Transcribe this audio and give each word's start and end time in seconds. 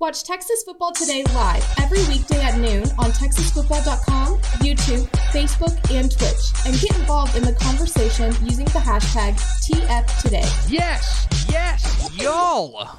Watch 0.00 0.24
Texas 0.24 0.64
Football 0.64 0.90
Today 0.90 1.22
live 1.34 1.64
every 1.80 2.02
weekday 2.12 2.40
at 2.42 2.58
noon 2.58 2.82
on 2.98 3.12
TexasFootball.com, 3.12 4.38
YouTube, 4.58 5.08
Facebook, 5.30 5.78
and 5.92 6.10
Twitch, 6.10 6.66
and 6.66 6.80
get 6.80 6.98
involved 6.98 7.36
in 7.36 7.44
the 7.44 7.52
conversation 7.52 8.34
using 8.44 8.64
the 8.64 8.80
hashtag 8.80 9.34
TFToday. 9.62 10.68
Yes, 10.68 11.28
yes, 11.48 12.10
y'all. 12.20 12.98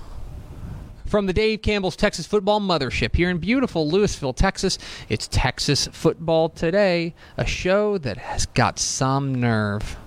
From 1.05 1.25
the 1.25 1.33
Dave 1.33 1.61
Campbell's 1.61 1.97
Texas 1.97 2.25
Football 2.25 2.61
Mothership 2.61 3.13
here 3.13 3.29
in 3.29 3.39
beautiful 3.39 3.91
Lewisville, 3.91 4.33
Texas, 4.33 4.79
it's 5.09 5.27
Texas 5.27 5.89
Football 5.91 6.47
Today, 6.47 7.13
a 7.35 7.45
show 7.45 7.97
that 7.97 8.16
has 8.16 8.45
got 8.45 8.79
some 8.79 9.35
nerve. 9.35 9.97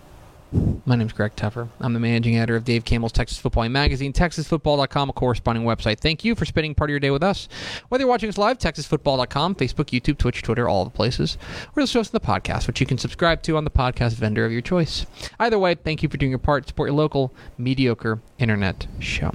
My 0.50 0.96
name 0.96 1.06
is 1.06 1.12
Greg 1.12 1.36
Tepper. 1.36 1.68
I'm 1.78 1.92
the 1.92 2.00
managing 2.00 2.36
editor 2.36 2.56
of 2.56 2.64
Dave 2.64 2.82
Campbell's 2.86 3.12
Texas 3.12 3.36
Football 3.36 3.68
Magazine, 3.68 4.14
TexasFootball.com, 4.14 5.10
a 5.10 5.12
corresponding 5.12 5.64
website. 5.64 6.00
Thank 6.00 6.24
you 6.24 6.34
for 6.34 6.46
spending 6.46 6.74
part 6.74 6.88
of 6.88 6.92
your 6.92 7.00
day 7.00 7.10
with 7.10 7.22
us. 7.22 7.48
Whether 7.90 8.02
you're 8.02 8.08
watching 8.08 8.30
us 8.30 8.38
live, 8.38 8.56
TexasFootball.com, 8.56 9.56
Facebook, 9.56 9.90
YouTube, 9.90 10.16
Twitch, 10.16 10.40
Twitter, 10.40 10.66
all 10.66 10.84
the 10.84 10.90
places, 10.90 11.36
or 11.76 11.82
listen 11.82 12.02
to 12.02 12.12
the 12.12 12.18
podcast, 12.18 12.66
which 12.66 12.80
you 12.80 12.86
can 12.86 12.96
subscribe 12.96 13.42
to 13.42 13.58
on 13.58 13.64
the 13.64 13.70
podcast 13.70 14.14
vendor 14.14 14.46
of 14.46 14.52
your 14.52 14.62
choice. 14.62 15.04
Either 15.38 15.58
way, 15.58 15.74
thank 15.74 16.02
you 16.02 16.08
for 16.08 16.16
doing 16.16 16.30
your 16.30 16.38
part 16.38 16.66
support 16.66 16.88
your 16.88 16.96
local 16.96 17.34
mediocre 17.58 18.22
internet 18.38 18.86
show. 19.00 19.34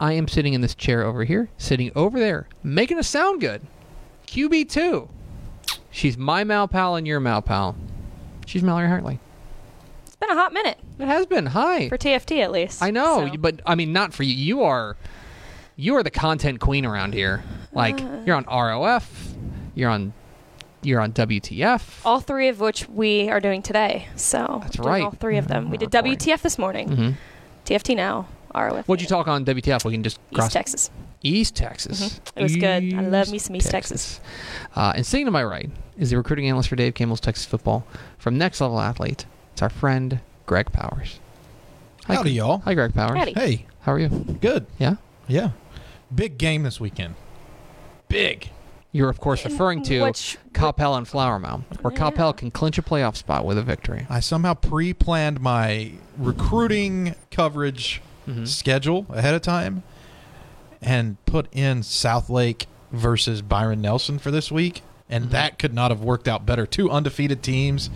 I 0.00 0.14
am 0.14 0.28
sitting 0.28 0.54
in 0.54 0.62
this 0.62 0.74
chair 0.74 1.02
over 1.02 1.24
here, 1.24 1.50
sitting 1.58 1.92
over 1.94 2.18
there, 2.18 2.48
making 2.62 2.98
us 2.98 3.08
sound 3.08 3.42
good. 3.42 3.60
QB2. 4.28 5.08
She's 5.90 6.16
my 6.16 6.42
Mal 6.42 6.68
pal 6.68 6.96
and 6.96 7.06
your 7.06 7.20
Mal 7.20 7.42
pal. 7.42 7.76
She's 8.46 8.62
Mallory 8.62 8.88
Hartley. 8.88 9.20
Been 10.26 10.36
a 10.38 10.40
hot 10.40 10.52
minute 10.52 10.78
It 10.98 11.06
has 11.06 11.26
been. 11.26 11.46
Hi. 11.46 11.88
for 11.88 11.98
TFT 11.98 12.40
at 12.42 12.50
least. 12.50 12.82
I 12.82 12.90
know, 12.90 13.28
so. 13.30 13.36
but 13.38 13.60
I 13.66 13.74
mean, 13.74 13.92
not 13.92 14.14
for 14.14 14.22
you. 14.22 14.34
You 14.34 14.62
are, 14.62 14.96
you 15.76 15.94
are 15.96 16.02
the 16.02 16.10
content 16.10 16.60
queen 16.60 16.86
around 16.86 17.14
here. 17.14 17.42
Like 17.72 18.00
Uh. 18.00 18.22
you're 18.24 18.36
on 18.36 18.44
ROF, 18.44 19.34
you're 19.74 19.90
on, 19.90 20.12
you're 20.82 21.00
on 21.00 21.12
WTF. 21.12 22.00
all 22.06 22.20
three 22.20 22.48
of 22.48 22.60
which 22.60 22.88
we 22.88 23.28
are 23.28 23.40
doing 23.40 23.60
today. 23.62 24.08
So 24.16 24.60
That's 24.62 24.76
doing 24.76 24.88
right. 24.88 25.02
All 25.04 25.10
three 25.10 25.36
of 25.36 25.48
them. 25.48 25.70
We 25.70 25.76
did 25.78 25.92
Reporting. 25.92 26.16
WTF 26.16 26.40
this 26.42 26.58
morning. 26.58 27.16
TFT 27.66 27.96
now. 27.96 28.26
ROF. 28.54 28.86
What'd 28.86 29.02
you 29.02 29.08
talk 29.08 29.26
on 29.26 29.44
WTF? 29.44 29.84
We 29.84 29.92
can 29.92 30.04
just 30.04 30.20
cross 30.32 30.46
East 30.46 30.52
Texas. 30.52 30.90
East 31.22 31.56
Texas. 31.56 32.00
Mhm. 32.20 32.20
It 32.36 32.42
was 32.42 32.54
good. 32.56 32.94
I 32.94 33.00
love 33.00 33.30
me 33.32 33.38
some 33.38 33.56
East 33.56 33.70
Texas. 33.70 34.20
Uh, 34.76 34.92
and 34.94 35.04
sitting 35.04 35.26
to 35.26 35.32
my 35.32 35.42
right 35.42 35.70
is 35.98 36.10
the 36.10 36.16
recruiting 36.16 36.46
analyst 36.48 36.68
for 36.68 36.76
Dave 36.76 36.94
Campbell's 36.94 37.20
Texas 37.20 37.44
Football 37.46 37.84
from 38.16 38.38
Next 38.38 38.60
Level 38.60 38.78
Athlete. 38.80 39.26
It's 39.54 39.62
our 39.62 39.70
friend 39.70 40.18
Greg 40.46 40.72
Powers. 40.72 41.20
Hi, 42.06 42.16
Howdy, 42.16 42.32
y'all. 42.32 42.58
Hi, 42.64 42.74
Greg 42.74 42.92
Powers. 42.92 43.16
Howdy. 43.16 43.34
Hey, 43.34 43.66
How 43.82 43.92
are 43.92 44.00
you? 44.00 44.08
good. 44.08 44.66
Yeah. 44.80 44.96
Yeah. 45.28 45.50
Big 46.12 46.38
game 46.38 46.64
this 46.64 46.80
weekend. 46.80 47.14
Big. 48.08 48.50
You're 48.90 49.08
of 49.08 49.20
course 49.20 49.44
referring 49.44 49.84
to 49.84 50.02
Which- 50.02 50.38
Coppell 50.52 50.98
and 50.98 51.06
Flower 51.06 51.38
Mound, 51.38 51.64
where 51.82 51.92
Yeah. 51.92 51.98
Coppell 52.00 52.36
can 52.36 52.50
clinch 52.50 52.78
a 52.78 52.82
playoff 52.82 53.14
spot 53.14 53.44
with 53.46 53.56
a 53.56 53.62
victory. 53.62 54.06
I 54.10 54.18
somehow 54.18 54.54
pre 54.54 54.92
planned 54.92 55.40
my 55.40 55.92
recruiting 56.18 57.14
coverage 57.30 58.02
Mhm. 58.28 58.48
schedule 58.48 59.06
ahead 59.08 59.34
of 59.34 59.42
time 59.42 59.84
and 60.82 61.16
put 61.26 61.46
in 61.52 61.82
Southlake 61.82 62.66
versus 62.90 63.40
Byron 63.40 63.80
Nelson 63.80 64.18
for 64.18 64.32
this 64.32 64.50
week. 64.50 64.82
And 65.08 65.26
Mhm. 65.26 65.30
that 65.30 65.58
could 65.60 65.74
not 65.74 65.92
have 65.92 66.00
worked 66.02 66.26
out 66.26 66.44
better. 66.44 66.66
Two 66.66 66.90
undefeated 66.90 67.40
teams. 67.42 67.88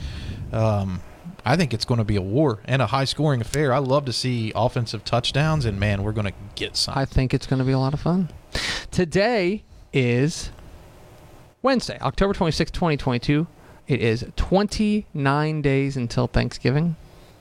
Um, 0.53 1.01
I 1.49 1.57
think 1.57 1.73
it's 1.73 1.87
going 1.87 1.97
to 1.97 2.05
be 2.05 2.17
a 2.17 2.21
war 2.21 2.61
and 2.67 2.83
a 2.83 2.87
high 2.87 3.07
scoring 3.07 3.41
affair. 3.41 3.73
I 3.73 3.79
love 3.79 4.05
to 4.05 4.13
see 4.13 4.53
offensive 4.55 5.03
touchdowns, 5.03 5.65
and 5.65 5.81
man, 5.81 6.03
we're 6.03 6.13
going 6.13 6.27
to 6.27 6.35
get 6.57 6.77
some. 6.77 6.93
I 6.95 7.07
think 7.07 7.33
it's 7.33 7.47
going 7.47 7.59
to 7.59 7.65
be 7.65 7.73
a 7.73 7.79
lot 7.79 7.95
of 7.95 8.01
fun. 8.01 8.29
Today 8.91 9.65
is 9.91 10.51
Wednesday, 11.63 11.99
October 12.03 12.35
26, 12.35 12.71
2022. 12.71 13.47
It 13.87 14.03
is 14.03 14.27
29 14.37 15.63
days 15.63 15.97
until 15.97 16.27
Thanksgiving. 16.27 16.97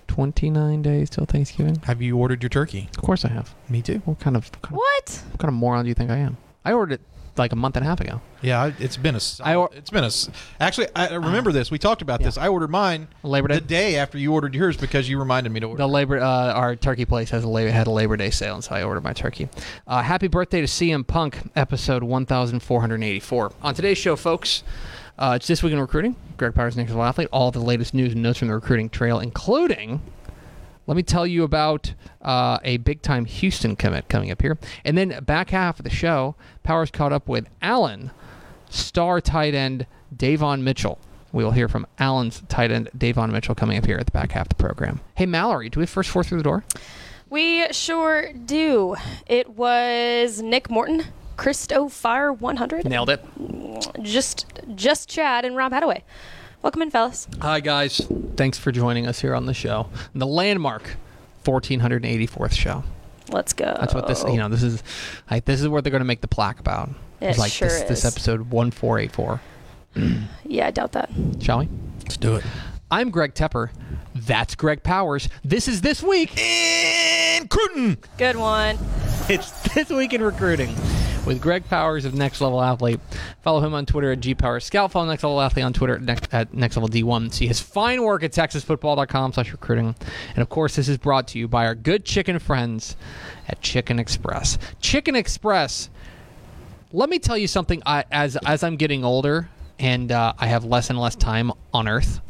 29 0.08 0.82
days 0.82 1.10
till 1.10 1.26
Thanksgiving. 1.26 1.76
have 1.84 2.02
you 2.02 2.18
ordered 2.18 2.42
your 2.42 2.50
turkey? 2.50 2.88
Of 2.96 3.04
course 3.04 3.26
I 3.26 3.28
have. 3.28 3.54
Me 3.68 3.82
too. 3.82 4.02
What 4.06 4.22
kind 4.22 4.38
of 4.38 4.46
what 4.46 4.62
kind 4.62 4.74
of, 4.74 4.78
What? 4.78 5.24
what 5.32 5.40
kind 5.40 5.50
of 5.50 5.54
moron 5.56 5.84
do 5.84 5.90
you 5.90 5.94
think 5.94 6.10
I 6.10 6.16
am? 6.16 6.38
I 6.64 6.72
ordered 6.72 6.94
it 6.94 7.02
like 7.38 7.52
a 7.52 7.56
month 7.56 7.76
and 7.78 7.86
a 7.86 7.88
half 7.90 8.00
ago. 8.02 8.22
Yeah, 8.42 8.72
it's 8.80 8.98
been 8.98 9.16
a. 9.16 9.56
or- 9.56 9.70
it's 9.74 9.90
been 9.90 10.04
a. 10.04 10.12
Actually, 10.60 10.88
I 10.96 11.08
I 11.08 11.14
remember 11.16 11.52
this. 11.52 11.70
We 11.72 11.78
talked 11.80 12.02
about 12.02 12.20
Yeah. 12.22 12.28
this. 12.28 12.38
I 12.38 12.48
ordered 12.48 12.70
mine 12.70 13.08
Labor 13.24 13.48
Day. 13.48 13.56
the 13.56 13.62
day 13.62 13.96
after 13.98 14.18
you 14.18 14.34
ordered 14.34 14.54
yours 14.56 14.78
because 14.78 15.10
you 15.10 15.18
reminded 15.20 15.52
me 15.52 15.60
to 15.60 15.66
order. 15.68 15.78
The 15.78 15.88
labor, 15.88 16.20
uh, 16.20 16.54
our 16.54 16.76
turkey 16.76 17.06
place 17.06 17.30
has 17.32 17.44
a 17.44 17.50
labor, 17.50 17.72
had 17.72 17.88
a 17.88 17.92
Labor 17.92 18.18
Day 18.18 18.30
sale, 18.30 18.56
and 18.56 18.64
so 18.64 18.76
I 18.76 18.84
ordered 18.84 19.04
my 19.04 19.14
turkey. 19.14 19.50
Uh, 19.88 20.02
happy 20.04 20.28
birthday 20.28 20.62
to 20.62 20.68
CM 20.68 21.06
Punk, 21.06 21.40
episode 21.56 22.04
1484. 22.04 23.52
On 23.62 23.74
today's 23.74 23.98
show, 23.98 24.16
folks, 24.16 24.64
uh, 25.18 25.34
it's 25.36 25.48
this 25.48 25.64
week 25.64 25.74
in 25.74 25.80
recruiting. 25.80 26.16
Greg 26.38 26.54
Powers, 26.54 26.78
Nick 26.78 26.90
Athlete, 26.90 27.30
all 27.32 27.52
the 27.52 27.60
latest 27.60 27.94
news 27.94 28.14
and 28.14 28.22
notes 28.22 28.40
from 28.40 28.48
the 28.50 28.54
recruiting 28.56 28.90
trail, 28.90 29.20
including. 29.20 30.02
Let 30.88 30.96
me 30.96 31.04
tell 31.04 31.28
you 31.28 31.44
about 31.44 31.94
uh, 32.22 32.60
a 32.64 32.78
big 32.78 33.02
time 33.02 33.26
Houston 33.26 33.76
commit 33.76 34.08
coming 34.08 34.32
up 34.32 34.42
here. 34.42 34.58
And 34.86 34.98
then 34.98 35.22
back 35.26 35.50
half 35.50 35.80
of 35.80 35.84
the 35.84 35.90
show, 35.90 36.36
Powers 36.64 36.90
caught 36.90 37.12
up 37.12 37.28
with 37.28 37.48
Allen, 37.62 38.12
star 38.70 39.20
tight 39.20 39.54
end 39.54 39.86
Davon 40.16 40.64
Mitchell. 40.64 40.98
We 41.34 41.44
will 41.44 41.52
hear 41.52 41.68
from 41.68 41.86
Allen's 42.00 42.42
tight 42.48 42.72
end 42.72 42.90
Davon 42.98 43.32
Mitchell 43.32 43.54
coming 43.54 43.78
up 43.78 43.86
here 43.86 43.98
at 43.98 44.06
the 44.06 44.14
back 44.14 44.32
half 44.32 44.46
of 44.46 44.50
the 44.50 44.56
program. 44.56 45.02
Hey 45.16 45.26
Mallory, 45.26 45.70
do 45.70 45.82
we 45.82 45.84
have 45.84 45.90
first 45.90 46.10
four 46.10 46.24
through 46.24 46.38
the 46.38 46.44
door? 46.44 46.64
We 47.30 47.72
sure 47.74 48.32
do. 48.32 48.96
It 49.26 49.50
was 49.50 50.42
Nick 50.42 50.70
Morton, 50.70 51.04
Christo 51.36 51.90
Fire 51.90 52.32
100. 52.32 52.86
Nailed 52.86 53.10
it. 53.10 53.24
Just, 54.02 54.46
just 54.76 55.10
Chad 55.10 55.44
and 55.44 55.58
Rob 55.58 55.74
Hadaway. 55.74 56.04
Welcome 56.62 56.82
in, 56.82 56.92
fellas. 56.92 57.28
Hi 57.42 57.60
guys, 57.60 58.02
thanks 58.36 58.58
for 58.58 58.72
joining 58.72 59.06
us 59.08 59.22
here 59.22 59.36
on 59.36 59.46
the 59.46 59.54
show. 59.54 59.88
The 60.16 60.26
landmark 60.28 60.96
1484th 61.44 62.54
show. 62.54 62.84
Let's 63.30 63.54
go. 63.54 63.76
That's 63.80 63.94
what 63.94 64.08
this, 64.08 64.24
you 64.24 64.38
know, 64.38 64.50
this 64.50 64.64
is, 64.64 64.82
like, 65.30 65.46
this 65.46 65.62
is 65.62 65.68
what 65.68 65.84
they're 65.84 65.92
going 65.92 66.02
to 66.02 66.06
make 66.06 66.22
the 66.22 66.28
plaque 66.28 66.60
about. 66.60 66.90
It 67.20 67.28
It's 67.28 67.40
like 67.40 67.52
sure 67.52 67.68
this, 67.68 67.84
this 67.84 68.06
episode 68.06 68.50
1484. 68.52 69.42
Yeah, 70.46 70.68
I 70.68 70.72
doubt 70.72 70.94
that. 70.94 71.10
Shall 71.42 71.60
we? 71.60 71.70
Let's 72.04 72.18
do 72.18 72.36
it. 72.36 72.44
I'm 72.90 73.10
Greg 73.10 73.34
Tepper. 73.34 73.70
That's 74.16 74.56
Greg 74.56 74.82
Powers. 74.82 75.28
This 75.44 75.68
is 75.68 75.82
this 75.82 76.02
week. 76.02 76.38
in 76.40 77.48
Cruton. 77.50 77.98
Good 78.18 78.38
one. 78.38 78.78
It's 79.28 79.52
this 79.74 79.90
week 79.90 80.14
in 80.14 80.22
recruiting 80.24 80.74
with 81.28 81.42
Greg 81.42 81.68
Powers 81.70 82.06
of 82.06 82.14
Next 82.14 82.40
Level 82.40 82.62
Athlete. 82.62 83.02
Follow 83.42 83.60
him 83.60 83.74
on 83.74 83.86
Twitter 83.86 84.14
at 84.14 84.22
gpowerscout. 84.22 84.92
Follow 84.92 85.06
Next 85.06 85.24
Level 85.24 85.42
Athlete 85.42 85.66
on 85.66 85.74
Twitter 85.74 85.96
at 85.96 86.02
next, 86.02 86.34
at 86.34 86.54
next 86.54 86.78
Level 86.78 86.88
D1. 86.88 87.34
See 87.34 87.46
his 87.46 87.60
fine 87.60 88.02
work 88.02 88.24
at 88.24 88.32
TexasFootball.com 88.32 89.34
slash 89.34 89.52
recruiting. 89.52 89.94
And 90.30 90.38
of 90.38 90.48
course, 90.48 90.78
this 90.78 90.88
is 90.88 90.98
brought 90.98 91.28
to 91.30 91.40
you 91.40 91.50
by 91.50 91.66
our 91.66 91.76
good 91.76 92.06
chicken 92.06 92.40
friends 92.40 92.96
at 93.50 93.62
Chicken 93.62 94.00
Express. 94.00 94.58
Chicken 94.80 95.18
Express. 95.18 95.90
Let 96.94 97.10
me 97.10 97.20
tell 97.20 97.38
you 97.38 97.48
something. 97.48 97.84
I, 97.86 98.06
as 98.10 98.38
as 98.38 98.64
I'm 98.64 98.78
getting 98.78 99.04
older 99.04 99.50
and 99.80 100.12
uh, 100.14 100.34
I 100.40 100.48
have 100.48 100.64
less 100.64 100.90
and 100.90 100.98
less 100.98 101.16
time 101.16 101.52
on 101.74 101.90
Earth. 101.90 102.22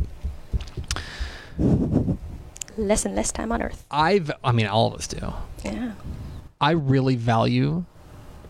Less 1.60 3.06
and 3.06 3.16
less 3.16 3.32
time 3.32 3.52
on 3.52 3.62
Earth. 3.62 3.86
I've. 3.92 4.32
I 4.44 4.52
mean, 4.52 4.66
all 4.66 4.88
of 4.88 4.96
us 4.96 5.08
do. 5.08 5.34
Yeah. 5.64 5.94
I 6.60 6.72
really 6.72 7.16
value 7.16 7.86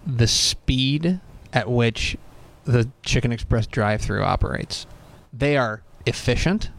the 0.08 0.28
speed 0.28 1.20
at 1.54 1.70
which 1.70 2.18
the 2.64 2.90
Chicken 3.04 3.32
Express 3.32 3.68
drive-through 3.68 4.24
operates. 4.24 4.88
They 5.34 5.58
are 5.58 5.84
efficient, 6.06 6.72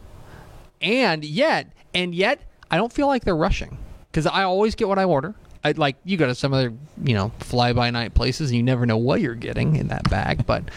and 0.81 1.25
yet, 1.25 1.73
and 1.95 2.15
yet, 2.15 2.41
I 2.71 2.77
don't 2.77 2.93
feel 2.93 3.07
like 3.07 3.25
they're 3.25 3.37
rushing 3.37 3.77
because 4.11 4.27
I 4.27 4.43
always 4.43 4.75
get 4.75 4.89
what 4.89 4.99
I 4.99 5.05
order. 5.05 5.35
I 5.63 5.73
like 5.73 5.97
you 6.05 6.17
go 6.17 6.27
to 6.27 6.35
some 6.35 6.55
other 6.55 6.73
you 7.03 7.15
know 7.15 7.33
fly-by-night 7.41 8.15
places 8.15 8.51
and 8.51 8.57
you 8.57 8.63
never 8.63 8.87
know 8.87 8.97
what 8.97 9.21
you're 9.21 9.35
getting 9.35 9.77
in 9.77 9.89
that 9.89 10.09
bag, 10.09 10.47
but. 10.47 10.65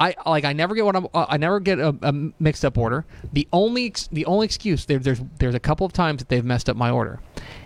I 0.00 0.14
like. 0.24 0.44
I 0.44 0.52
never 0.52 0.76
get 0.76 0.84
what 0.84 0.94
I'm. 0.94 1.08
Uh, 1.12 1.26
I 1.28 1.38
never 1.38 1.58
get 1.58 1.80
a, 1.80 1.88
a 2.02 2.12
mixed-up 2.38 2.78
order. 2.78 3.04
The 3.32 3.48
only 3.52 3.86
ex- 3.86 4.08
the 4.12 4.24
only 4.26 4.44
excuse 4.44 4.84
there, 4.84 5.00
there's 5.00 5.20
there's 5.40 5.56
a 5.56 5.58
couple 5.58 5.84
of 5.84 5.92
times 5.92 6.20
that 6.20 6.28
they've 6.28 6.44
messed 6.44 6.70
up 6.70 6.76
my 6.76 6.88
order, 6.88 7.18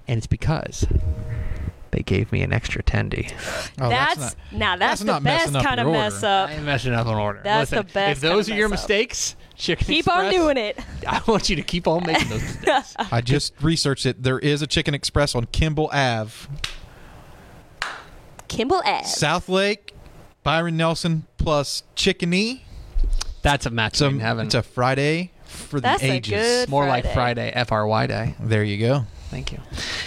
and 0.09 0.17
it's 0.17 0.27
because 0.27 0.87
they 1.93 2.03
gave 2.03 2.33
me 2.33 2.43
an 2.43 2.53
extra 2.53 2.83
tendy. 2.83 3.31
Oh, 3.81 3.89
that's, 3.89 4.19
not- 4.19 4.37
now 4.51 4.77
that's, 4.77 5.01
the 5.01 5.07
not 5.07 5.23
best 5.23 5.53
kind 5.55 5.79
of 5.79 5.87
your 5.87 5.93
mess 5.93 6.23
up. 6.23 6.49
I 6.51 6.55
ain't 6.55 6.65
messing 6.65 6.93
up 6.95 7.07
an 7.07 7.15
order. 7.15 7.41
That's 7.45 7.71
Listen, 7.71 7.87
the 7.87 7.93
best 7.93 8.17
If 8.17 8.21
those 8.23 8.47
kind 8.49 8.57
are 8.57 8.61
your 8.61 8.69
mess 8.71 8.81
up. 8.81 8.89
mistakes, 8.89 9.37
Chicken 9.55 9.83
Express. 9.93 9.97
Keep 9.97 10.09
on 10.09 10.31
doing 10.33 10.57
it. 10.57 10.79
I 11.07 11.23
want 11.29 11.49
you 11.51 11.57
to 11.57 11.63
keep 11.63 11.87
on 11.87 12.05
making 12.05 12.29
those 12.31 12.43
mistakes. 12.43 12.95
I 13.13 13.21
just 13.21 13.55
researched 13.63 14.07
it. 14.07 14.23
There 14.23 14.39
is 14.41 14.61
a 14.63 14.67
Chicken 14.67 14.95
Express 14.95 15.35
on 15.35 15.45
Kimball 15.53 15.89
Ave, 15.93 16.49
Kimball 18.49 18.83
Ave. 18.85 19.05
Southlake, 19.05 19.91
Byron 20.43 20.77
Nelson 20.77 21.27
plus 21.39 21.83
Chickeny. 21.97 22.63
That's 23.43 23.67
a 23.67 23.71
match 23.71 23.97
So 23.97 24.09
made 24.09 24.15
in 24.17 24.21
heaven. 24.21 24.47
it's 24.47 24.55
a 24.55 24.63
Friday 24.63 25.31
for 25.45 25.81
That's 25.81 26.01
the 26.03 26.09
a 26.11 26.13
ages. 26.15 26.31
good- 26.33 26.69
More 26.69 26.87
like 26.87 27.05
Friday. 27.13 27.53
Friday, 27.53 27.65
FRY 27.65 28.07
day. 28.07 28.35
There 28.41 28.65
you 28.65 28.79
go. 28.79 29.05
Thank 29.31 29.53
you. 29.53 29.59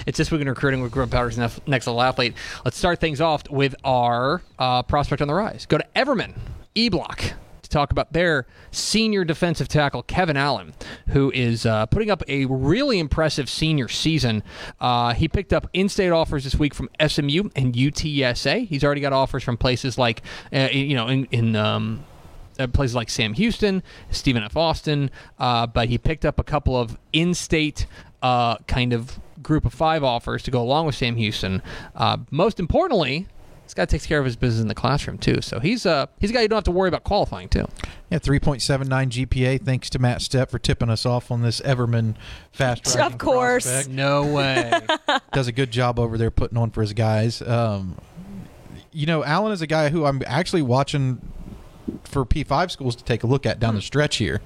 It's 0.06 0.20
this 0.20 0.30
week 0.30 0.42
in 0.42 0.48
recruiting 0.48 0.82
with 0.82 0.92
Grub 0.92 1.10
Powers 1.10 1.36
next 1.38 1.88
level 1.88 2.02
athlete. 2.02 2.36
Let's 2.64 2.78
start 2.78 3.00
things 3.00 3.22
off 3.22 3.50
with 3.50 3.74
our 3.84 4.44
uh, 4.60 4.84
prospect 4.84 5.22
on 5.22 5.28
the 5.28 5.34
rise. 5.34 5.66
Go 5.66 5.80
to 5.80 5.86
Everman 5.96 6.38
E 6.76 6.90
Block 6.90 7.20
to 7.64 7.70
talk 7.70 7.92
about 7.92 8.14
their 8.14 8.46
senior 8.70 9.26
defensive 9.26 9.68
tackle 9.68 10.04
Kevin 10.04 10.38
Allen, 10.38 10.74
who 11.08 11.32
is 11.32 11.66
uh, 11.66 11.88
putting 11.88 12.12
up 12.12 12.22
a 12.28 12.46
really 12.46 13.00
impressive 13.00 13.50
senior 13.50 13.88
season. 13.88 14.44
Uh, 14.80 15.14
he 15.14 15.28
picked 15.28 15.54
up 15.54 15.68
in-state 15.74 16.12
offers 16.12 16.44
this 16.44 16.54
week 16.54 16.76
from 16.76 16.88
SMU 17.06 17.50
and 17.56 17.74
UTSA. 17.74 18.68
He's 18.68 18.84
already 18.84 19.02
got 19.02 19.12
offers 19.12 19.44
from 19.44 19.58
places 19.58 19.98
like, 19.98 20.22
uh, 20.54 20.70
you 20.72 20.96
know, 20.96 21.08
in. 21.08 21.26
in 21.32 21.56
um, 21.56 22.06
uh, 22.58 22.68
places 22.68 22.96
like 22.96 23.10
Sam 23.10 23.34
Houston, 23.34 23.84
Stephen 24.12 24.42
F. 24.42 24.56
Austin, 24.56 25.12
uh, 25.40 25.68
but 25.68 25.90
he 25.90 25.98
picked 25.98 26.24
up 26.24 26.40
a 26.40 26.44
couple 26.44 26.80
of 26.80 26.98
in-state 27.12 27.86
uh, 28.22 28.56
kind 28.60 28.94
of 28.94 29.20
group 29.46 29.66
of 29.66 29.74
five 29.74 30.04
offers 30.04 30.44
to 30.44 30.52
go 30.52 30.62
along 30.62 30.86
with 30.88 30.96
Sam 30.96 31.16
Houston. 31.16 31.62
Uh, 31.96 32.18
most 32.32 32.60
importantly, 32.60 33.28
this 33.64 33.74
guy 33.74 33.86
takes 33.86 34.06
care 34.06 34.20
of 34.20 34.26
his 34.26 34.36
business 34.36 34.62
in 34.62 34.68
the 34.68 34.76
classroom 34.76 35.18
too, 35.18 35.42
so 35.42 35.60
he's 35.60 35.86
uh, 35.86 36.06
he's 36.20 36.30
a 36.30 36.34
guy 36.34 36.42
you 36.42 36.48
don't 36.48 36.58
have 36.58 36.64
to 36.66 36.72
worry 36.72 36.88
about 36.88 37.04
qualifying 37.04 37.48
too. 37.50 37.66
Yeah, 38.12 38.20
3.79 38.20 39.26
GPA. 39.28 39.64
Thanks 39.64 39.90
to 39.92 40.00
Matt 40.00 40.20
Stepp 40.20 40.50
for 40.52 40.60
tipping 40.60 40.90
us 40.90 41.06
off 41.06 41.32
on 41.32 41.42
this 41.42 41.62
Everman 41.62 42.16
fast 42.52 42.86
Of 42.88 42.96
rising 42.96 43.18
course. 43.18 43.66
prospect. 43.66 43.90
No 43.90 44.26
way. 44.34 44.72
Does 45.34 45.48
a 45.48 45.52
good 45.52 45.72
job 45.72 46.00
over 46.00 46.18
there 46.18 46.30
putting 46.30 46.58
on 46.58 46.70
for 46.72 46.82
his 46.82 46.94
guys. 46.94 47.42
Um, 47.42 47.98
you 48.92 49.06
know, 49.08 49.24
Allen 49.24 49.52
is 49.52 49.62
a 49.64 49.68
guy 49.68 49.90
who 49.90 50.06
I'm 50.06 50.22
actually 50.28 50.62
watching 50.62 51.20
for 52.04 52.24
P5 52.26 52.70
schools 52.72 52.96
to 52.96 53.04
take 53.04 53.24
a 53.24 53.28
look 53.28 53.46
at 53.48 53.60
down 53.60 53.76
the 53.76 53.82
stretch 53.82 54.18
here. 54.18 54.42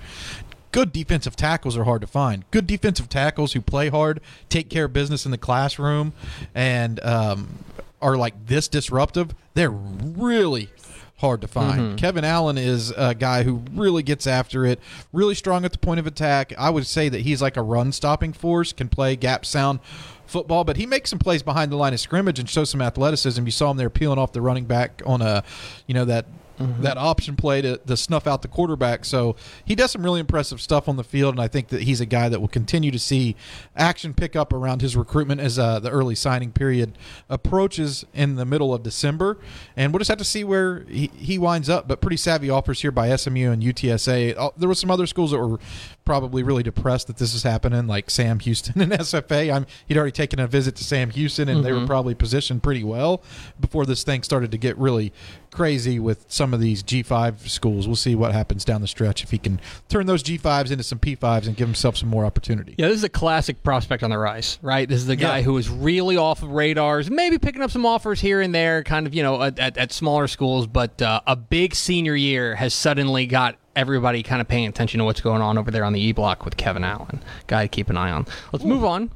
Good 0.72 0.92
defensive 0.92 1.36
tackles 1.36 1.76
are 1.78 1.84
hard 1.84 2.02
to 2.02 2.08
find. 2.08 2.44
Good 2.52 2.68
defensive 2.68 3.10
tackles 3.10 3.54
who 3.54 3.62
play 3.62 3.90
hard, 3.90 4.22
take 4.50 4.70
care 4.70 4.86
of 4.86 4.94
business 4.94 5.26
in 5.26 5.32
the 5.32 5.38
classroom, 5.38 6.14
and 6.54 7.00
um, 7.04 7.60
are 8.02 8.16
like 8.18 8.46
this 8.48 8.68
disruptive. 8.68 9.34
They're 9.56 9.72
really 9.72 10.70
hard 11.18 11.42
to 11.42 11.48
find. 11.48 11.98
Kevin 11.98 12.24
Allen 12.24 12.58
is 12.58 12.92
a 12.96 13.14
guy 13.14 13.44
who 13.44 13.64
really 13.74 14.04
gets 14.04 14.26
after 14.26 14.66
it, 14.66 14.80
really 15.12 15.36
strong 15.36 15.66
at 15.66 15.74
the 15.74 15.78
point 15.78 16.00
of 16.00 16.08
attack. 16.08 16.54
I 16.58 16.70
would 16.70 16.88
say 16.88 17.10
that 17.10 17.22
he's 17.22 17.42
like 17.42 17.58
a 17.58 17.62
run 17.62 17.92
stopping 17.92 18.32
force, 18.32 18.72
can 18.72 18.88
play 18.88 19.18
gap 19.18 19.46
sound 19.46 19.82
football, 20.26 20.64
but 20.64 20.78
he 20.78 20.86
makes 20.86 21.10
some 21.10 21.20
plays 21.20 21.44
behind 21.44 21.72
the 21.72 21.76
line 21.76 21.94
of 21.94 22.00
scrimmage 22.00 22.40
and 22.40 22.50
shows 22.50 22.70
some 22.70 22.82
athleticism. 22.82 23.44
You 23.44 23.52
saw 23.52 23.72
him 23.72 23.78
there 23.78 23.90
peeling 23.90 24.18
off 24.18 24.32
the 24.32 24.42
running 24.42 24.66
back 24.66 25.02
on 25.06 25.22
a, 25.22 25.44
you 25.88 25.94
know, 25.94 26.06
that 26.06 26.26
that 26.60 26.98
option 26.98 27.36
play 27.36 27.62
to, 27.62 27.78
to 27.78 27.96
snuff 27.98 28.28
out 28.28 28.42
the 28.42 28.48
quarterback. 28.48 29.06
So 29.06 29.36
he 29.64 29.76
does 29.76 29.92
some 29.92 30.04
really 30.04 30.20
impressive 30.20 30.60
stuff 30.62 30.90
on 30.90 30.98
the 30.98 31.04
field, 31.04 31.34
and 31.36 31.42
I 31.42 31.48
think 31.48 31.70
that 31.70 31.84
he's 31.84 32.02
a 32.02 32.06
guy 32.06 32.30
that 32.30 32.40
will 32.42 32.48
continue 32.50 32.92
to 32.92 33.00
see 33.00 33.36
action 33.76 34.14
pick 34.14 34.36
up 34.36 34.52
around 34.54 34.82
his 34.82 34.96
recruitment 34.96 35.42
as 35.42 35.58
uh, 35.58 35.80
the 35.80 35.90
early 35.90 36.16
signing 36.16 36.52
period 36.52 36.98
approaches 37.30 38.06
in 38.14 38.36
the 38.36 38.46
middle 38.46 38.74
of 38.74 38.84
December. 38.84 39.38
And 39.78 39.94
we'll 39.94 40.00
just 40.00 40.10
have 40.10 40.18
to 40.18 40.26
see 40.26 40.44
where 40.44 40.82
he, 40.90 41.10
he 41.16 41.38
winds 41.38 41.70
up. 41.70 41.88
But 41.88 42.02
pretty 42.02 42.18
savvy 42.18 42.50
offers 42.50 42.82
here 42.82 42.92
by 42.92 43.16
SMU 43.16 43.52
and 43.52 43.62
UTSA. 43.64 44.36
Uh, 44.38 44.50
There 44.58 44.68
were 44.68 44.76
some 44.76 44.92
other 44.92 45.06
schools 45.08 45.32
that 45.32 45.40
were 45.40 45.60
probably 46.06 46.44
really 46.44 46.64
depressed 46.64 47.08
that 47.08 47.18
this 47.18 47.34
is 47.34 47.44
happening, 47.44 47.88
like 47.88 48.10
Sam 48.10 48.40
Houston 48.40 48.82
and 48.82 48.92
SFA. 48.92 49.54
I'm, 49.54 49.66
he'd 49.88 49.98
already 49.98 50.12
taken 50.12 50.40
a 50.40 50.48
visit 50.48 50.76
to 50.78 50.84
Sam 50.84 51.12
Houston, 51.12 51.48
and 51.50 51.64
they 51.64 51.72
were 51.72 51.86
probably 51.88 52.16
positioned 52.16 52.64
pretty 52.64 52.84
well 52.84 53.22
before 53.60 53.86
this 53.86 54.04
thing 54.04 54.24
started 54.24 54.52
to 54.52 54.58
get 54.58 54.78
really 54.78 55.14
crazy 55.52 56.00
with 56.00 56.26
some 56.30 56.54
of 56.54 56.60
these 56.60 56.84
G5 56.84 57.48
schools. 57.50 57.88
We'll 57.88 57.96
see 57.96 58.16
what 58.16 58.32
happens 58.34 58.64
down 58.66 58.82
the 58.82 58.88
stretch 58.88 59.24
if 59.24 59.32
he 59.32 59.38
can 59.38 59.60
turn 59.88 60.06
those 60.06 60.24
G5s 60.24 60.72
into 60.72 60.84
some 60.84 61.00
P5s 61.00 61.48
and 61.48 61.56
give 61.56 61.68
himself 61.68 61.98
some 61.98 62.10
more 62.10 62.26
opportunity. 62.26 62.76
Yeah, 62.78 62.88
this 62.88 62.98
is 62.98 63.04
a 63.04 63.10
classic 63.10 63.64
prospect 63.64 64.04
on 64.04 64.10
the 64.10 64.18
rise, 64.18 64.60
right? 64.62 64.88
This 64.88 65.00
is 65.02 65.08
the 65.08 65.16
guy 65.16 65.38
Yeah. 65.40 65.44
who 65.44 65.58
is 65.58 65.70
really 65.70 66.18
off 66.18 66.44
of 66.44 66.50
radars, 66.52 67.10
maybe 67.10 67.38
picking 67.38 67.62
up 67.62 67.72
some 67.72 67.86
offers 67.86 68.22
here 68.22 68.42
and 68.42 68.54
there, 68.54 68.84
kind 68.84 69.08
of, 69.08 69.14
you 69.14 69.24
know, 69.24 69.42
at, 69.42 69.58
at, 69.60 69.78
at 69.78 69.92
smaller 69.92 70.28
schools, 70.28 70.68
but 70.68 71.02
uh, 71.02 71.22
a 71.28 71.36
big 71.36 71.76
senior 71.76 72.16
year 72.16 72.56
has 72.56 72.74
suddenly 72.74 73.26
got 73.26 73.56
everybody 73.76 74.22
kind 74.24 74.42
of 74.42 74.48
paying 74.48 74.68
attention 74.68 74.98
to 75.00 75.04
what's 75.06 75.22
going 75.22 75.42
on 75.42 75.58
over 75.58 75.72
there 75.72 75.84
on 75.86 75.94
the 75.94 76.02
E 76.02 76.12
block 76.12 76.44
with 76.46 76.58
Kevin 76.58 76.84
Allen. 76.84 77.22
Guy 77.48 77.64
to 77.64 77.68
keep 77.70 77.90
an 77.90 77.98
eye 77.98 78.12
on. 78.12 78.26
Let's 78.52 78.66
move 78.66 78.84
on. 78.84 79.10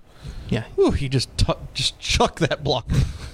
Yeah. 0.50 0.64
Whew, 0.76 0.92
he 0.92 1.10
just 1.10 1.36
tu- 1.38 1.58
just 1.74 2.00
chucked 2.00 2.40
that 2.40 2.64
block. 2.64 2.88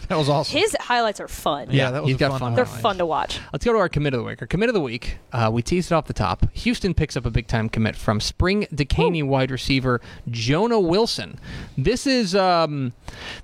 That 0.09 0.17
was 0.17 0.27
awesome. 0.27 0.57
His 0.59 0.75
highlights 0.79 1.19
are 1.19 1.27
fun. 1.27 1.67
yeah, 1.71 1.91
that 1.91 2.01
was 2.01 2.09
he's 2.09 2.15
a 2.17 2.19
got 2.19 2.31
fun 2.31 2.39
fun. 2.39 2.55
They're 2.55 2.65
fun 2.65 2.97
to 2.97 3.05
watch. 3.05 3.39
Let's 3.53 3.63
go 3.63 3.71
to 3.73 3.77
our 3.79 3.87
commit 3.89 4.13
of 4.15 4.19
the 4.19 4.23
week. 4.25 4.41
Our 4.41 4.47
commit 4.47 4.67
of 4.69 4.73
the 4.73 4.81
week, 4.81 5.19
uh, 5.31 5.49
we 5.53 5.61
teased 5.61 5.91
it 5.91 5.95
off 5.95 6.05
the 6.07 6.13
top. 6.13 6.51
Houston 6.53 6.93
picks 6.95 7.15
up 7.15 7.25
a 7.25 7.31
big 7.31 7.45
time 7.47 7.69
commit 7.69 7.95
from 7.95 8.19
Spring 8.19 8.65
Dekaney 8.73 9.23
wide 9.23 9.51
receiver 9.51 10.01
Jonah 10.29 10.79
Wilson. 10.79 11.39
This 11.77 12.07
is 12.07 12.35
um, 12.35 12.93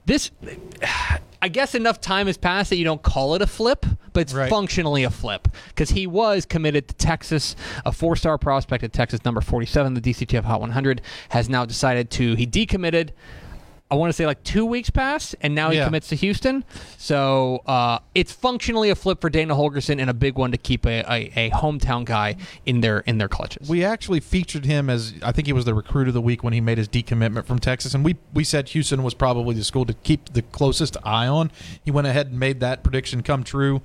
this. 0.05 0.31
I 1.41 1.47
guess 1.47 1.75
enough 1.75 2.01
time 2.01 2.25
has 2.25 2.37
passed 2.37 2.71
that 2.71 2.77
you 2.77 2.85
don't 2.85 3.03
call 3.03 3.35
it 3.35 3.41
a 3.43 3.45
flip, 3.47 3.85
but 4.13 4.21
it's 4.21 4.33
Right. 4.33 4.49
functionally 4.49 5.03
a 5.03 5.11
flip 5.11 5.47
because 5.67 5.91
he 5.91 6.07
was 6.07 6.43
committed 6.43 6.87
to 6.87 6.95
Texas, 6.95 7.55
a 7.85 7.91
four-star 7.91 8.39
prospect 8.39 8.83
at 8.83 8.91
Texas, 8.93 9.23
number 9.23 9.41
47, 9.41 9.93
the 9.93 10.01
DCTF 10.01 10.43
Hot 10.45 10.59
100, 10.59 11.01
has 11.29 11.47
now 11.47 11.63
decided 11.63 12.09
to 12.11 12.33
he 12.33 12.47
decommitted. 12.47 13.09
I 13.91 13.95
want 13.95 14.09
to 14.09 14.13
say 14.13 14.25
like 14.25 14.43
two 14.43 14.65
weeks 14.65 14.89
passed, 14.89 15.35
and 15.41 15.53
now 15.53 15.69
he 15.69 15.77
Yeah. 15.77 15.85
commits 15.85 16.07
to 16.09 16.15
Houston. 16.15 16.63
So 16.97 17.61
uh, 17.67 17.99
it's 18.15 18.31
functionally 18.31 18.89
a 18.89 18.95
flip 18.95 19.21
for 19.21 19.29
Dana 19.29 19.53
Holgorsen 19.53 19.99
and 20.01 20.09
a 20.09 20.13
big 20.13 20.37
one 20.39 20.51
to 20.51 20.57
keep 20.57 20.87
a, 20.87 21.01
a, 21.07 21.31
a 21.35 21.49
hometown 21.51 22.03
guy 22.03 22.35
in 22.65 22.81
their 22.81 22.99
in 23.01 23.19
their 23.19 23.27
clutches. 23.29 23.69
We 23.69 23.85
actually 23.85 24.21
featured 24.21 24.65
him 24.65 24.89
as 24.89 25.13
I 25.21 25.31
think 25.31 25.45
he 25.45 25.53
was 25.53 25.65
the 25.65 25.75
recruit 25.75 26.07
of 26.07 26.15
the 26.15 26.21
week 26.21 26.43
when 26.43 26.51
he 26.53 26.61
made 26.61 26.79
his 26.79 26.87
decommitment 26.89 27.45
from 27.45 27.59
Texas, 27.59 27.93
and 27.93 28.03
we 28.03 28.15
we 28.33 28.43
said 28.43 28.69
Houston 28.69 29.03
was 29.03 29.13
probably 29.13 29.53
the 29.53 29.63
school 29.63 29.85
to 29.85 29.93
keep 29.93 30.33
the 30.33 30.41
closest 30.41 30.97
eye 31.03 31.27
on. 31.27 31.51
He 31.83 31.91
went 31.91 32.07
ahead 32.07 32.27
and 32.27 32.39
made 32.39 32.59
that 32.61 32.83
prediction 32.83 33.21
come 33.21 33.43
true 33.43 33.81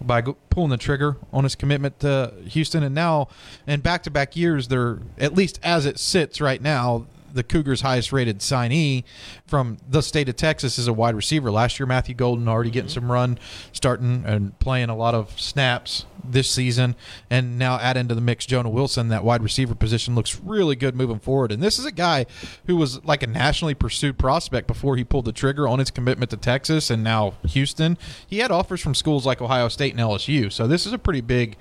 by 0.00 0.20
go- 0.20 0.36
pulling 0.50 0.70
the 0.70 0.76
trigger 0.76 1.16
on 1.32 1.44
his 1.44 1.54
commitment 1.54 2.00
to 2.00 2.34
Houston, 2.48 2.82
and 2.82 2.94
now 2.94 3.28
in 3.68 3.80
back 3.80 4.02
to 4.02 4.10
back 4.10 4.34
years, 4.36 4.66
they're 4.66 4.98
at 5.16 5.34
least 5.34 5.60
as 5.62 5.86
it 5.86 6.00
sits 6.00 6.40
right 6.40 6.60
now. 6.60 7.06
The 7.34 7.42
Cougars' 7.42 7.82
highest 7.82 8.12
rated 8.12 8.38
signee 8.38 9.04
from 9.46 9.78
the 9.88 10.02
state 10.02 10.28
of 10.28 10.36
Texas 10.36 10.78
is 10.78 10.88
a 10.88 10.92
wide 10.92 11.14
receiver. 11.14 11.50
Last 11.50 11.78
year, 11.78 11.86
Matthew 11.86 12.14
Golden 12.14 12.48
already 12.48 12.70
getting 12.70 12.88
mm-hmm. 12.88 12.94
some 12.94 13.12
run, 13.12 13.38
starting 13.72 14.24
and 14.26 14.58
playing 14.58 14.88
a 14.88 14.96
lot 14.96 15.14
of 15.14 15.38
snaps 15.38 16.06
this 16.24 16.50
season. 16.50 16.96
And 17.30 17.58
now 17.58 17.78
add 17.78 17.96
into 17.96 18.14
the 18.14 18.20
mix 18.20 18.46
Jonah 18.46 18.70
Wilson. 18.70 19.08
That 19.08 19.24
wide 19.24 19.42
receiver 19.42 19.74
position 19.74 20.14
looks 20.14 20.40
really 20.40 20.76
good 20.76 20.94
moving 20.94 21.18
forward. 21.18 21.52
And 21.52 21.62
this 21.62 21.78
is 21.78 21.84
a 21.84 21.92
guy 21.92 22.26
who 22.66 22.76
was 22.76 23.04
like 23.04 23.22
a 23.22 23.26
nationally 23.26 23.74
pursued 23.74 24.18
prospect 24.18 24.66
before 24.66 24.96
he 24.96 25.04
pulled 25.04 25.24
the 25.24 25.32
trigger 25.32 25.68
on 25.68 25.78
his 25.78 25.90
commitment 25.90 26.30
to 26.30 26.36
Texas 26.36 26.90
and 26.90 27.04
now 27.04 27.34
Houston. 27.46 27.98
He 28.26 28.38
had 28.38 28.50
offers 28.50 28.80
from 28.80 28.94
schools 28.94 29.26
like 29.26 29.40
Ohio 29.42 29.68
State 29.68 29.92
and 29.92 30.00
LSU. 30.00 30.52
So 30.52 30.66
this 30.66 30.86
is 30.86 30.92
a 30.92 30.98
pretty 30.98 31.20
big 31.20 31.56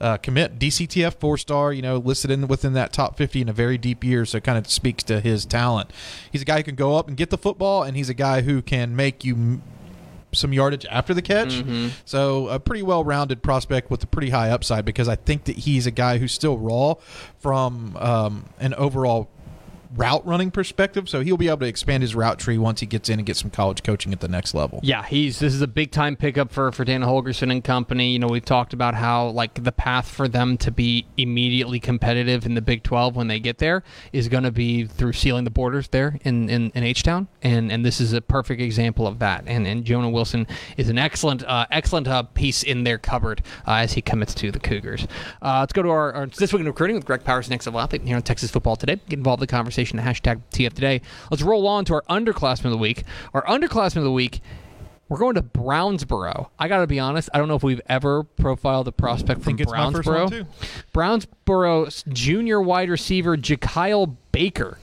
uh, 0.00 0.16
commit. 0.18 0.58
DCTF 0.58 1.14
four 1.14 1.38
star, 1.38 1.72
you 1.72 1.82
know, 1.82 1.96
listed 1.96 2.30
in 2.30 2.46
within 2.48 2.72
that 2.74 2.92
top 2.92 3.16
50 3.16 3.40
in 3.42 3.48
a 3.48 3.52
very 3.52 3.78
deep 3.78 4.04
year. 4.04 4.24
So 4.24 4.38
it 4.38 4.44
kind 4.44 4.58
of 4.58 4.68
speaks 4.70 5.02
to 5.04 5.20
his 5.20 5.46
talent. 5.46 5.90
He's 6.30 6.42
a 6.42 6.44
guy 6.44 6.58
who 6.58 6.62
can 6.64 6.74
go 6.74 6.96
up 6.96 7.08
and 7.08 7.16
get 7.16 7.30
the 7.30 7.38
football, 7.38 7.82
and 7.82 7.96
he's 7.96 8.08
a 8.08 8.14
guy 8.14 8.42
who 8.42 8.60
can 8.62 8.94
make 8.94 9.24
you 9.24 9.34
m- 9.34 9.62
some 10.32 10.52
yardage 10.52 10.84
after 10.90 11.14
the 11.14 11.22
catch. 11.22 11.62
So 12.04 12.48
a 12.48 12.60
pretty 12.60 12.82
well-rounded 12.82 13.42
prospect 13.42 13.90
with 13.90 14.02
a 14.02 14.06
pretty 14.06 14.30
high 14.30 14.50
upside 14.50 14.84
because 14.84 15.08
I 15.08 15.16
think 15.16 15.44
that 15.44 15.56
he's 15.56 15.86
a 15.86 15.90
guy 15.90 16.18
who's 16.18 16.32
still 16.32 16.58
raw 16.58 16.94
from 17.38 17.96
um, 17.96 18.44
an 18.58 18.74
overall 18.74 19.30
route 19.96 20.26
running 20.26 20.50
perspective. 20.50 21.08
So 21.08 21.20
he'll 21.20 21.36
be 21.36 21.48
able 21.48 21.58
to 21.58 21.66
expand 21.66 22.02
his 22.02 22.14
route 22.14 22.38
tree 22.38 22.58
once 22.58 22.80
he 22.80 22.86
gets 22.86 23.08
in 23.08 23.18
and 23.18 23.26
get 23.26 23.36
some 23.36 23.50
college 23.50 23.82
coaching 23.82 24.12
at 24.12 24.20
the 24.20 24.28
next 24.28 24.54
level. 24.54 24.80
Yeah, 24.82 25.02
he's 25.04 25.38
this 25.38 25.54
is 25.54 25.62
a 25.62 25.66
big 25.66 25.90
time 25.90 26.16
pickup 26.16 26.52
for 26.52 26.72
for 26.72 26.84
Dana 26.84 27.06
Holgorsen 27.06 27.50
and 27.50 27.62
company. 27.62 28.10
You 28.10 28.18
know, 28.18 28.28
we've 28.28 28.44
talked 28.44 28.72
about 28.72 28.94
how 28.94 29.28
like 29.28 29.62
the 29.62 29.72
path 29.72 30.08
for 30.08 30.28
them 30.28 30.56
to 30.58 30.70
be 30.70 31.06
immediately 31.16 31.80
competitive 31.80 32.46
in 32.46 32.54
the 32.54 32.62
Big 32.62 32.82
12 32.82 33.16
when 33.16 33.28
they 33.28 33.40
get 33.40 33.58
there 33.58 33.82
is 34.12 34.28
going 34.28 34.44
to 34.44 34.50
be 34.50 34.84
through 34.84 35.12
sealing 35.12 35.44
the 35.44 35.50
borders 35.50 35.88
there 35.88 36.18
in 36.22 36.48
in, 36.48 36.70
in 36.74 36.82
H 36.82 37.02
Town, 37.02 37.28
and 37.42 37.72
and 37.72 37.84
this 37.84 38.00
is 38.00 38.12
a 38.12 38.20
perfect 38.20 38.60
example 38.60 39.06
of 39.06 39.18
that. 39.20 39.44
And 39.46 39.66
and 39.66 39.84
Jonah 39.84 40.10
Wilson 40.10 40.46
is 40.76 40.88
an 40.88 40.98
excellent 40.98 41.44
uh, 41.44 41.66
excellent 41.70 42.08
uh, 42.08 42.22
piece 42.22 42.62
in 42.62 42.84
their 42.84 42.98
cupboard 42.98 43.42
uh, 43.66 43.74
as 43.74 43.92
he 43.92 44.02
commits 44.02 44.34
to 44.34 44.50
the 44.50 44.60
Cougars. 44.60 45.06
Uh, 45.42 45.60
let's 45.60 45.72
go 45.72 45.82
to 45.82 45.90
our, 45.90 46.12
our 46.12 46.26
this 46.26 46.52
week 46.52 46.60
in 46.60 46.66
recruiting 46.66 46.96
with 46.96 47.04
Greg 47.04 47.24
Powers 47.24 47.48
next 47.48 47.66
level 47.66 47.80
athlete 47.80 48.02
here 48.02 48.16
on 48.16 48.22
Texas 48.22 48.50
Football 48.50 48.76
Today. 48.76 49.00
Get 49.08 49.18
involved 49.18 49.40
in 49.40 49.46
the 49.46 49.50
conversation. 49.50 49.85
The 49.92 50.02
hashtag 50.02 50.42
TF 50.52 50.72
Today. 50.72 51.00
Let's 51.30 51.42
roll 51.42 51.66
on 51.66 51.84
to 51.86 51.94
our 51.94 52.02
underclassmen 52.10 52.66
of 52.66 52.70
the 52.72 52.78
week. 52.78 53.04
Our 53.32 53.44
underclassmen 53.44 53.98
of 53.98 54.04
the 54.04 54.12
week. 54.12 54.40
We're 55.08 55.18
going 55.18 55.36
to 55.36 55.42
Brownsboro. 55.42 56.48
I 56.58 56.66
got 56.66 56.80
to 56.80 56.86
be 56.88 56.98
honest. 56.98 57.28
I 57.32 57.38
don't 57.38 57.46
know 57.46 57.54
if 57.54 57.62
we've 57.62 57.80
ever 57.88 58.24
profiled 58.24 58.88
a 58.88 58.92
prospect 58.92 59.42
from 59.42 59.56
think 59.56 59.60
it's 59.60 59.70
my 59.70 59.92
first 59.92 60.08
Brownsboro. 60.08 60.46
Brownsboro's 60.92 62.04
junior 62.08 62.60
wide 62.60 62.90
receiver 62.90 63.36
Jakyle 63.36 64.16
Baker 64.32 64.78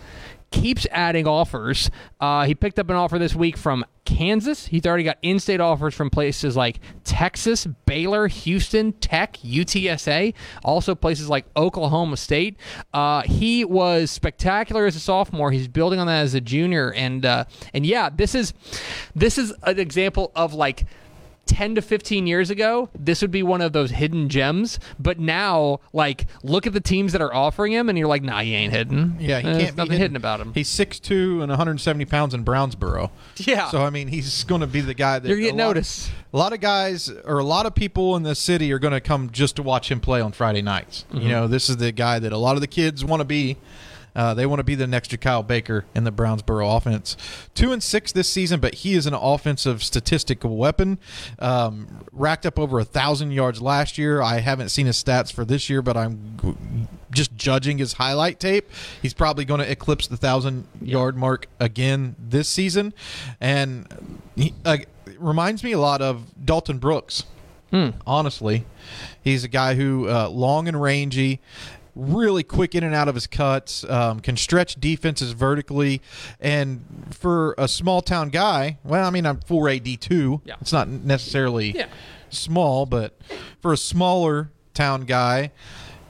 keeps 0.53 0.85
adding 0.91 1.27
offers. 1.27 1.89
Uh, 2.21 2.45
he 2.45 2.53
picked 2.53 2.77
up 2.77 2.87
an 2.89 2.95
offer 2.95 3.17
this 3.17 3.33
week 3.33 3.57
from 3.57 3.83
Kansas. 4.05 4.67
He's 4.67 4.85
already 4.85 5.03
got 5.03 5.17
in-state 5.23 5.59
offers 5.59 5.95
from 5.95 6.11
places 6.11 6.55
like 6.55 6.79
Texas, 7.03 7.65
Baylor, 7.87 8.27
Houston, 8.27 8.93
Tech, 8.93 9.37
UTSA, 9.43 10.35
also 10.63 10.93
places 10.93 11.27
like 11.27 11.45
Oklahoma 11.57 12.17
State. 12.17 12.57
Uh, 12.93 13.23
he 13.23 13.65
was 13.65 14.11
spectacular 14.11 14.85
as 14.85 14.95
a 14.95 14.99
sophomore. 14.99 15.51
He's 15.51 15.67
building 15.67 15.99
on 15.99 16.05
that 16.05 16.21
as 16.21 16.35
a 16.35 16.41
junior, 16.41 16.93
and 16.93 17.25
uh, 17.25 17.45
and 17.73 17.83
yeah, 17.83 18.09
this 18.09 18.35
is 18.35 18.53
this 19.15 19.39
is 19.39 19.53
an 19.63 19.79
example 19.79 20.31
of 20.35 20.53
like 20.53 20.85
10 21.53 21.75
to 21.75 21.81
15 21.81 22.25
years 22.25 22.49
ago, 22.49 22.89
this 22.97 23.21
would 23.21 23.29
be 23.29 23.43
one 23.43 23.61
of 23.61 23.73
those 23.73 23.91
hidden 23.91 24.27
gems. 24.27 24.79
But 24.97 25.19
now, 25.19 25.79
like, 25.93 26.25
look 26.41 26.65
at 26.65 26.73
the 26.73 26.81
teams 26.81 27.11
that 27.11 27.21
are 27.21 27.33
offering 27.33 27.71
him, 27.71 27.89
and 27.89 27.97
you're 27.97 28.07
like, 28.07 28.23
nah, 28.23 28.39
he 28.41 28.55
ain't 28.55 28.73
hidden. 28.73 29.17
Yeah, 29.19 29.39
he 29.39 29.47
Eh, 29.47 29.59
can't 29.59 29.75
be 29.75 29.81
nothing 29.83 29.97
hidden 29.99 30.15
about 30.17 30.39
him. 30.41 30.51
He's 30.55 30.67
6'2 30.69 31.41
and 31.41 31.49
170 31.49 32.05
pounds 32.05 32.33
in 32.33 32.43
Brownsboro. 32.43 33.11
Yeah. 33.37 33.69
So 33.69 33.83
I 33.83 33.89
mean, 33.91 34.07
he's 34.07 34.43
going 34.45 34.61
to 34.61 34.67
be 34.67 34.81
the 34.81 34.93
guy 34.95 35.19
that 35.19 35.27
You're 35.27 35.37
getting 35.37 35.59
a 35.59 35.63
lot 35.63 35.69
noticed. 35.75 36.11
a 36.33 36.37
lot 36.37 36.53
of 36.53 36.59
guys 36.59 37.09
or 37.09 37.37
a 37.39 37.43
lot 37.43 37.65
of 37.67 37.75
people 37.75 38.15
in 38.15 38.23
the 38.23 38.33
city 38.35 38.71
are 38.73 38.79
going 38.79 38.93
to 38.93 39.01
come 39.01 39.29
just 39.29 39.55
to 39.57 39.63
watch 39.63 39.91
him 39.91 39.99
play 39.99 40.21
on 40.21 40.31
Friday 40.31 40.61
nights. 40.63 41.05
Mm-hmm. 41.09 41.21
You 41.21 41.29
know, 41.29 41.47
this 41.47 41.69
is 41.69 41.77
the 41.77 41.91
guy 41.91 42.17
that 42.19 42.33
a 42.33 42.37
lot 42.37 42.55
of 42.55 42.61
the 42.61 42.67
kids 42.67 43.05
want 43.05 43.21
to 43.21 43.25
be. 43.25 43.57
Uh, 44.15 44.33
they 44.33 44.45
want 44.45 44.59
to 44.59 44.63
be 44.63 44.75
the 44.75 44.87
next 44.87 45.19
Kyle 45.21 45.43
Baker 45.43 45.85
in 45.95 46.03
the 46.03 46.11
Brownsboro 46.11 46.77
offense. 46.77 47.17
Two 47.53 47.71
and 47.71 47.81
six 47.81 48.11
this 48.11 48.29
season, 48.29 48.59
but 48.59 48.75
he 48.75 48.93
is 48.93 49.05
an 49.05 49.13
offensive 49.13 49.83
statistical 49.83 50.57
weapon. 50.57 50.99
Um, 51.39 52.05
racked 52.11 52.45
up 52.45 52.59
over 52.59 52.79
a 52.79 52.85
thousand 52.85 53.31
yards 53.31 53.61
last 53.61 53.97
year. 53.97 54.21
I 54.21 54.39
haven't 54.39 54.69
seen 54.69 54.85
his 54.85 55.01
stats 55.01 55.31
for 55.31 55.45
this 55.45 55.69
year, 55.69 55.81
but 55.81 55.97
I'm 55.97 56.87
just 57.11 57.35
judging 57.35 57.77
his 57.77 57.93
highlight 57.93 58.39
tape. 58.39 58.69
He's 59.01 59.13
probably 59.13 59.45
going 59.45 59.59
to 59.59 59.69
eclipse 59.69 60.07
the 60.07 60.17
thousand 60.17 60.67
yard 60.81 61.15
mark 61.15 61.47
again 61.59 62.15
this 62.19 62.47
season, 62.47 62.93
and 63.39 64.19
he 64.35 64.53
uh, 64.65 64.77
reminds 65.17 65.63
me 65.63 65.71
a 65.71 65.79
lot 65.79 66.01
of 66.01 66.25
Dalton 66.45 66.79
Brooks 66.79 67.23
honestly. 68.05 68.65
He's 69.23 69.43
a 69.43 69.47
guy 69.47 69.75
who 69.75 70.07
uh, 70.07 70.29
long 70.29 70.67
and 70.67 70.79
rangy, 70.79 71.41
really 71.95 72.43
quick 72.43 72.73
in 72.75 72.83
and 72.83 72.95
out 72.95 73.07
of 73.07 73.15
his 73.15 73.27
cuts, 73.27 73.83
um, 73.89 74.19
can 74.19 74.35
stretch 74.37 74.75
defenses 74.75 75.31
vertically, 75.33 76.01
and 76.39 76.83
for 77.11 77.53
a 77.57 77.67
small 77.67 78.01
town 78.01 78.29
guy, 78.29 78.77
well, 78.83 79.05
I 79.05 79.09
mean, 79.09 79.25
I'm 79.25 79.39
full 79.41 79.67
AD 79.67 79.99
two. 80.01 80.41
Yeah. 80.45 80.55
It's 80.61 80.73
not 80.73 80.87
necessarily 80.87 81.71
Yeah. 81.71 81.87
small, 82.29 82.85
but 82.85 83.15
for 83.61 83.73
a 83.73 83.77
smaller 83.77 84.51
town 84.73 85.01
guy, 85.05 85.51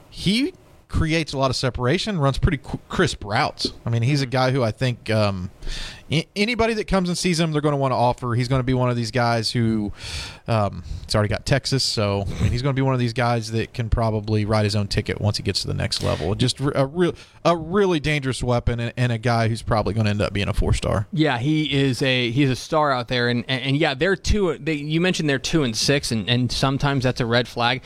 he 0.09 0.53
creates 0.93 1.33
a 1.33 1.37
lot 1.39 1.49
of 1.49 1.55
separation, 1.55 2.19
runs 2.19 2.37
pretty 2.37 2.59
crisp 2.87 3.23
routes. 3.25 3.73
I 3.83 3.89
mean, 3.89 4.03
he's 4.03 4.21
a 4.21 4.27
guy 4.27 4.51
who 4.51 4.61
I 4.61 4.69
think 4.69 5.09
um, 5.09 5.49
anybody 6.35 6.75
that 6.75 6.85
comes 6.85 7.09
and 7.09 7.17
sees 7.17 7.39
him, 7.39 7.51
they're 7.51 7.61
going 7.63 7.73
to 7.73 7.77
want 7.77 7.93
to 7.93 7.95
offer. 7.95 8.35
He's 8.35 8.47
going 8.47 8.59
to 8.59 8.63
be 8.63 8.75
one 8.75 8.91
of 8.91 8.95
these 8.95 9.09
guys 9.09 9.51
who 9.51 9.91
um, 10.47 10.83
he's 11.03 11.15
already 11.15 11.29
got 11.29 11.47
Texas, 11.47 11.83
so 11.83 12.25
I 12.27 12.43
mean, 12.43 12.51
he's 12.51 12.61
going 12.61 12.75
to 12.75 12.79
be 12.79 12.83
one 12.83 12.93
of 12.93 12.99
these 12.99 13.11
guys 13.11 13.49
that 13.51 13.73
can 13.73 13.89
probably 13.89 14.45
ride 14.45 14.65
his 14.65 14.75
own 14.75 14.87
ticket 14.87 15.19
once 15.19 15.37
he 15.37 15.43
gets 15.43 15.61
to 15.61 15.67
the 15.67 15.73
next 15.73 16.03
level. 16.03 16.35
Just 16.35 16.59
a 16.59 16.85
real, 16.85 17.15
a 17.43 17.57
really 17.57 17.99
dangerous 17.99 18.43
weapon, 18.43 18.79
and, 18.79 18.93
and 18.95 19.11
a 19.11 19.17
guy 19.17 19.47
who's 19.47 19.63
probably 19.63 19.95
going 19.95 20.05
to 20.05 20.11
end 20.11 20.21
up 20.21 20.31
being 20.31 20.47
a 20.47 20.53
four 20.53 20.73
star. 20.73 21.07
Yeah, 21.11 21.39
he 21.39 21.73
is 21.73 22.03
a 22.03 22.29
he's 22.29 22.51
a 22.51 22.55
star 22.55 22.91
out 22.91 23.07
there, 23.07 23.29
and 23.29 23.43
and, 23.47 23.63
and 23.63 23.77
yeah, 23.77 23.95
they're 23.95 24.15
two. 24.15 24.59
They, 24.59 24.73
you 24.73 25.01
mentioned 25.01 25.27
they're 25.27 25.39
two 25.39 25.63
and 25.63 25.75
six, 25.75 26.11
and, 26.11 26.29
and 26.29 26.51
sometimes 26.51 27.03
that's 27.03 27.19
a 27.19 27.25
red 27.25 27.47
flag. 27.47 27.81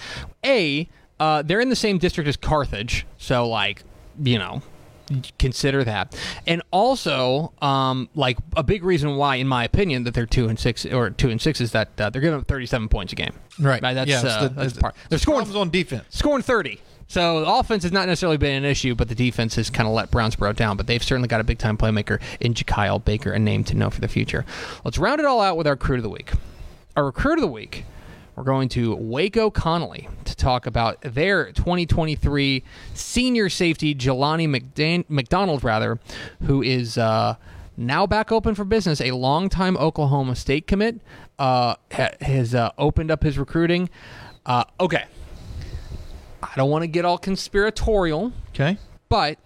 A, 0.45 0.89
uh, 1.19 1.41
they're 1.41 1.59
in 1.61 1.69
the 1.69 1.75
same 1.75 1.97
district 1.97 2.27
as 2.27 2.37
Carthage, 2.37 3.05
so 3.17 3.47
like 3.47 3.83
you 4.23 4.37
know, 4.39 4.61
consider 5.39 5.83
that. 5.83 6.15
And 6.45 6.61
also, 6.71 7.53
um, 7.61 8.09
like 8.15 8.37
a 8.55 8.63
big 8.63 8.83
reason 8.83 9.15
why, 9.15 9.35
in 9.35 9.47
my 9.47 9.63
opinion, 9.63 10.03
that 10.05 10.13
they're 10.13 10.25
two 10.25 10.47
and 10.49 10.59
six 10.59 10.85
or 10.85 11.09
two 11.11 11.29
and 11.29 11.41
six 11.41 11.61
is 11.61 11.71
that 11.71 11.89
uh, 11.99 12.09
they're 12.09 12.21
giving 12.21 12.39
up 12.39 12.47
thirty 12.47 12.65
seven 12.65 12.89
points 12.89 13.13
a 13.13 13.15
game. 13.15 13.33
Right. 13.59 13.81
That's 13.81 14.09
Yeah, 14.09 14.19
uh, 14.21 14.47
the- 14.47 14.53
that's 14.53 14.73
the- 14.73 14.81
part. 14.81 14.95
They're 15.09 15.19
scoring 15.19 15.53
on 15.55 15.69
defense. 15.69 16.05
scoring 16.09 16.43
30. 16.43 16.79
So 17.09 17.39
the 17.39 17.49
offense 17.49 17.83
has 17.83 17.93
not 17.93 18.07
necessarily 18.07 18.35
been 18.37 18.53
an 18.63 18.65
issue, 18.69 18.93
but 18.93 19.07
the 19.07 19.15
defense 19.15 19.55
has 19.55 19.69
kind 19.69 19.87
of 19.87 19.93
let 19.95 20.11
Brownsboro 20.11 20.53
down. 20.55 20.75
But 20.75 20.87
they've 20.87 21.01
certainly 21.01 21.29
got 21.29 21.39
a 21.39 21.43
big 21.45 21.57
time 21.57 21.77
playmaker 21.77 22.19
in 22.41 22.53
Jakyle 22.53 22.99
Baker, 23.03 23.31
a 23.31 23.39
name 23.39 23.63
to 23.63 23.77
know 23.77 23.89
for 23.89 24.01
the 24.01 24.09
future. 24.09 24.43
Let's 24.83 24.97
round 24.97 25.21
it 25.21 25.25
all 25.25 25.39
out 25.39 25.55
with 25.55 25.67
our 25.67 25.73
recruit 25.73 25.97
of 25.97 26.03
the 26.03 26.09
week. 26.09 26.31
Our 26.97 27.05
recruit 27.05 27.35
of 27.35 27.41
the 27.41 27.47
week, 27.47 27.85
we're 28.37 28.43
going 28.43 28.69
to 28.69 28.95
Waco 28.95 29.49
Connally 29.49 30.07
to 30.25 30.35
talk 30.35 30.67
about 30.67 31.01
their 31.01 31.51
2023 31.53 32.63
senior 32.93 33.49
safety, 33.49 33.95
Jelani 33.95 34.47
McDan- 34.47 35.05
McDonald, 35.09 35.63
rather, 35.63 35.99
who 36.43 36.61
is. 36.61 36.97
Uh, 36.97 37.35
now 37.79 38.05
back 38.07 38.31
open 38.31 38.53
for 38.55 38.63
business. 38.63 39.01
A 39.01 39.11
longtime 39.11 39.75
Oklahoma 39.77 40.35
State 40.35 40.65
commit 40.67 40.99
uh, 41.39 41.75
ha- 41.91 42.09
has 42.21 42.53
uh, 42.55 42.71
opened 42.77 43.09
up 43.11 43.23
his 43.23 43.37
recruiting. 43.39 43.89
Uh, 44.45 44.63
okay, 44.79 45.05
I 46.41 46.51
don't 46.55 46.69
want 46.69 46.83
to 46.83 46.87
get 46.87 47.05
all 47.05 47.17
conspiratorial, 47.17 48.33
Okay. 48.49 48.77
but 49.09 49.37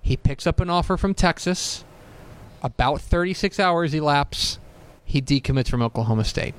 he 0.00 0.16
picks 0.16 0.46
up 0.46 0.60
an 0.60 0.68
offer 0.70 0.96
from 0.96 1.14
Texas. 1.14 1.84
About 2.62 3.00
36 3.00 3.58
hours 3.60 3.92
elapse, 3.94 4.58
he 5.04 5.20
decommits 5.22 5.68
from 5.68 5.82
Oklahoma 5.82 6.24
State. 6.24 6.54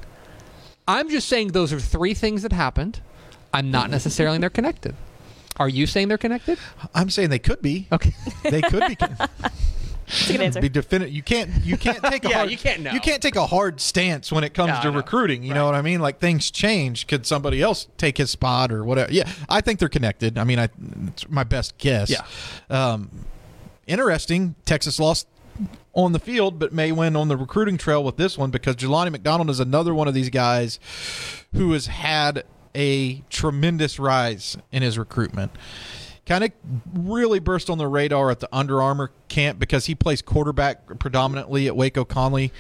I'm 0.88 1.10
just 1.10 1.28
saying 1.30 1.50
those 1.50 1.72
are 1.74 1.80
three 1.80 2.14
things 2.14 2.42
that 2.44 2.52
happened. 2.52 3.02
I'm 3.54 3.72
not 3.72 3.90
necessarily 3.90 4.38
they're 4.40 4.50
connected. 4.50 4.96
Are 5.58 5.70
you 5.70 5.86
saying 5.86 6.08
they're 6.08 6.18
connected? 6.18 6.58
I'm 6.96 7.10
saying 7.10 7.30
they 7.30 7.40
could 7.40 7.62
be. 7.62 7.88
Okay. 7.92 8.14
They 8.44 8.62
could 8.62 8.88
be. 8.88 8.96
That's 10.06 10.30
a 10.30 10.34
good 10.34 10.42
answer. 10.42 10.62
be 10.62 10.70
definite. 10.70 11.10
You 11.12 11.24
can't. 11.24 11.50
You 11.64 11.78
can't 11.78 12.04
take 12.04 12.26
a 12.26 12.30
Yeah, 12.30 12.38
hard. 12.40 12.52
you 12.52 12.58
can't 12.58 12.82
know. 12.82 12.92
You 12.92 13.00
can't 13.00 13.22
take 13.22 13.36
a 13.36 13.46
hard 13.48 13.80
stance 13.80 14.32
when 14.32 14.44
it 14.44 14.54
comes 14.54 14.74
No, 14.74 14.82
to 14.82 14.92
no. 14.92 14.98
recruiting. 14.98 15.44
You 15.44 15.54
know 15.54 15.66
what 15.66 15.76
I 15.76 15.82
mean? 15.82 16.02
Like 16.02 16.20
things 16.20 16.52
change. 16.52 17.08
Could 17.08 17.26
somebody 17.26 17.62
else 17.62 17.88
take 17.98 18.18
his 18.18 18.30
spot 18.32 18.72
or 18.72 18.84
whatever? 18.84 19.12
Yeah, 19.14 19.30
I 19.48 19.62
think 19.62 19.80
they're 19.80 19.90
connected. 19.90 20.38
I 20.38 20.44
mean, 20.44 20.60
I 20.60 20.70
it's 21.08 21.30
my 21.30 21.44
best 21.44 21.78
guess. 21.78 22.10
Yeah. 22.10 22.26
Um, 22.70 23.10
interesting. 23.88 24.56
Texas 24.66 25.00
lost 25.00 25.28
on 25.94 26.12
the 26.12 26.20
field, 26.20 26.60
but 26.60 26.74
may 26.74 26.92
win 26.92 27.16
on 27.16 27.28
the 27.28 27.38
recruiting 27.38 27.78
trail 27.78 28.04
with 28.04 28.18
this 28.18 28.38
one 28.38 28.52
because 28.52 28.76
Jelani 28.76 29.12
McDonald 29.12 29.50
is 29.50 29.60
another 29.60 29.94
one 29.94 30.08
of 30.08 30.14
these 30.14 30.30
guys 30.30 30.80
who 31.54 31.72
has 31.74 31.88
had 31.88 32.44
a 32.76 33.20
tremendous 33.30 34.00
rise 34.00 34.58
in 34.72 34.82
his 34.82 34.98
recruitment. 34.98 35.52
Kind 36.26 36.46
of 36.46 36.52
really 36.94 37.40
burst 37.40 37.70
on 37.70 37.78
the 37.78 37.88
radar 37.88 38.32
at 38.32 38.40
the 38.40 38.48
Under 38.54 38.82
Armour 38.82 39.12
camp 39.28 39.60
because 39.60 39.88
he 39.88 39.96
plays 39.96 40.22
quarterback 40.22 41.00
predominantly 41.00 41.68
at 41.68 41.76
Waco 41.76 42.06
Connally 42.06 42.52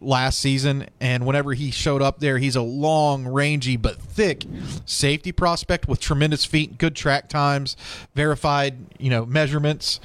last 0.00 0.38
season. 0.38 0.86
And 1.00 1.24
whenever 1.24 1.54
he 1.54 1.70
showed 1.70 2.02
up 2.02 2.18
there, 2.18 2.36
he's 2.38 2.56
a 2.56 2.62
long, 2.62 3.26
rangy, 3.26 3.76
but 3.76 3.96
thick 3.96 4.44
safety 4.84 5.32
prospect 5.32 5.88
with 5.88 6.00
tremendous 6.00 6.44
feet, 6.44 6.76
good 6.76 6.94
track 6.94 7.28
times, 7.28 7.76
verified, 8.14 8.76
you 8.98 9.08
know, 9.08 9.24
measurements. 9.24 10.00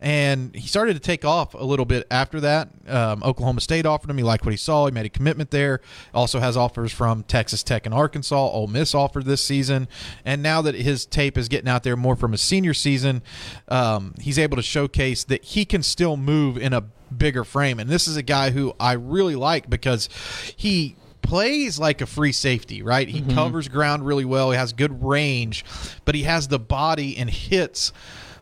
And 0.00 0.54
he 0.54 0.68
started 0.68 0.94
to 0.94 1.00
take 1.00 1.24
off 1.24 1.54
a 1.54 1.64
little 1.64 1.84
bit 1.84 2.06
after 2.08 2.40
that. 2.40 2.68
Um, 2.86 3.20
Oklahoma 3.24 3.60
State 3.60 3.84
offered 3.84 4.08
him. 4.08 4.16
He 4.16 4.22
liked 4.22 4.44
what 4.44 4.52
he 4.52 4.56
saw. 4.56 4.86
He 4.86 4.92
made 4.92 5.06
a 5.06 5.10
commitment 5.10 5.50
there. 5.50 5.80
Also 6.14 6.38
has 6.38 6.56
offers 6.56 6.92
from 6.92 7.24
Texas 7.24 7.64
Tech 7.64 7.84
and 7.84 7.92
Arkansas. 7.92 8.36
Ole 8.36 8.68
Miss 8.68 8.94
offered 8.94 9.24
this 9.24 9.42
season. 9.42 9.88
And 10.24 10.40
now 10.40 10.62
that 10.62 10.76
his 10.76 11.04
tape 11.04 11.36
is 11.36 11.48
getting 11.48 11.68
out 11.68 11.82
there 11.82 11.96
more 11.96 12.14
from 12.14 12.30
his 12.30 12.37
senior 12.38 12.74
season, 12.74 13.22
um, 13.68 14.14
he's 14.20 14.38
able 14.38 14.56
to 14.56 14.62
showcase 14.62 15.24
that 15.24 15.44
he 15.44 15.64
can 15.64 15.82
still 15.82 16.16
move 16.16 16.56
in 16.56 16.72
a 16.72 16.82
bigger 17.16 17.44
frame. 17.44 17.78
And 17.78 17.88
this 17.88 18.08
is 18.08 18.16
a 18.16 18.22
guy 18.22 18.50
who 18.50 18.74
I 18.78 18.92
really 18.92 19.36
like 19.36 19.68
because 19.68 20.08
he 20.56 20.96
plays 21.22 21.78
like 21.78 22.00
a 22.00 22.06
free 22.06 22.32
safety, 22.32 22.82
right? 22.82 23.08
He 23.08 23.20
covers 23.34 23.68
ground 23.68 24.06
really 24.06 24.24
well. 24.24 24.50
He 24.50 24.56
has 24.56 24.72
good 24.72 25.02
range, 25.02 25.64
but 26.04 26.14
he 26.14 26.22
has 26.22 26.48
the 26.48 26.58
body 26.58 27.16
and 27.16 27.28
hits 27.28 27.92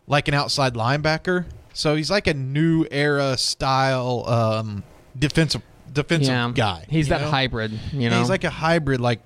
like 0.07 0.27
an 0.27 0.33
outside 0.33 0.73
linebacker. 0.73 1.45
So 1.73 1.95
he's 1.95 2.09
like 2.09 2.27
a 2.27 2.33
new 2.33 2.85
era 2.89 3.37
style 3.37 4.23
um, 4.27 4.83
defensive 5.17 5.61
defensive 5.91 6.29
yeah, 6.29 6.51
guy. 6.53 6.85
He's 6.89 7.09
that 7.09 7.21
know? 7.21 7.29
hybrid. 7.29 7.77
You 7.91 8.09
know, 8.09 8.19
he's 8.19 8.29
like 8.29 8.43
a 8.43 8.49
hybrid, 8.49 9.01
like 9.01 9.19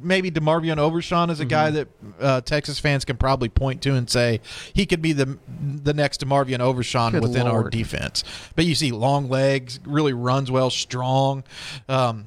maybe 0.00 0.30
DeMarvion 0.30 0.78
Overshown 0.78 1.30
is 1.30 1.40
a 1.40 1.44
guy 1.44 1.70
Mm-hmm. 1.70 2.10
that 2.18 2.24
uh, 2.24 2.40
Texas 2.40 2.78
fans 2.78 3.04
can 3.04 3.16
probably 3.16 3.48
point 3.48 3.82
to 3.82 3.94
and 3.94 4.08
say 4.08 4.40
he 4.72 4.86
could 4.86 5.02
be 5.02 5.12
the 5.12 5.38
the 5.48 5.94
next 5.94 6.20
DeMarvion 6.20 6.60
Overshown 6.60 7.12
Good 7.12 7.22
within 7.22 7.46
our 7.46 7.68
defense. 7.68 8.24
But 8.56 8.64
you 8.64 8.74
see 8.74 8.90
long 8.92 9.28
legs, 9.28 9.80
really 9.84 10.12
runs 10.12 10.50
well, 10.50 10.70
strong. 10.70 11.44
Um, 11.88 12.26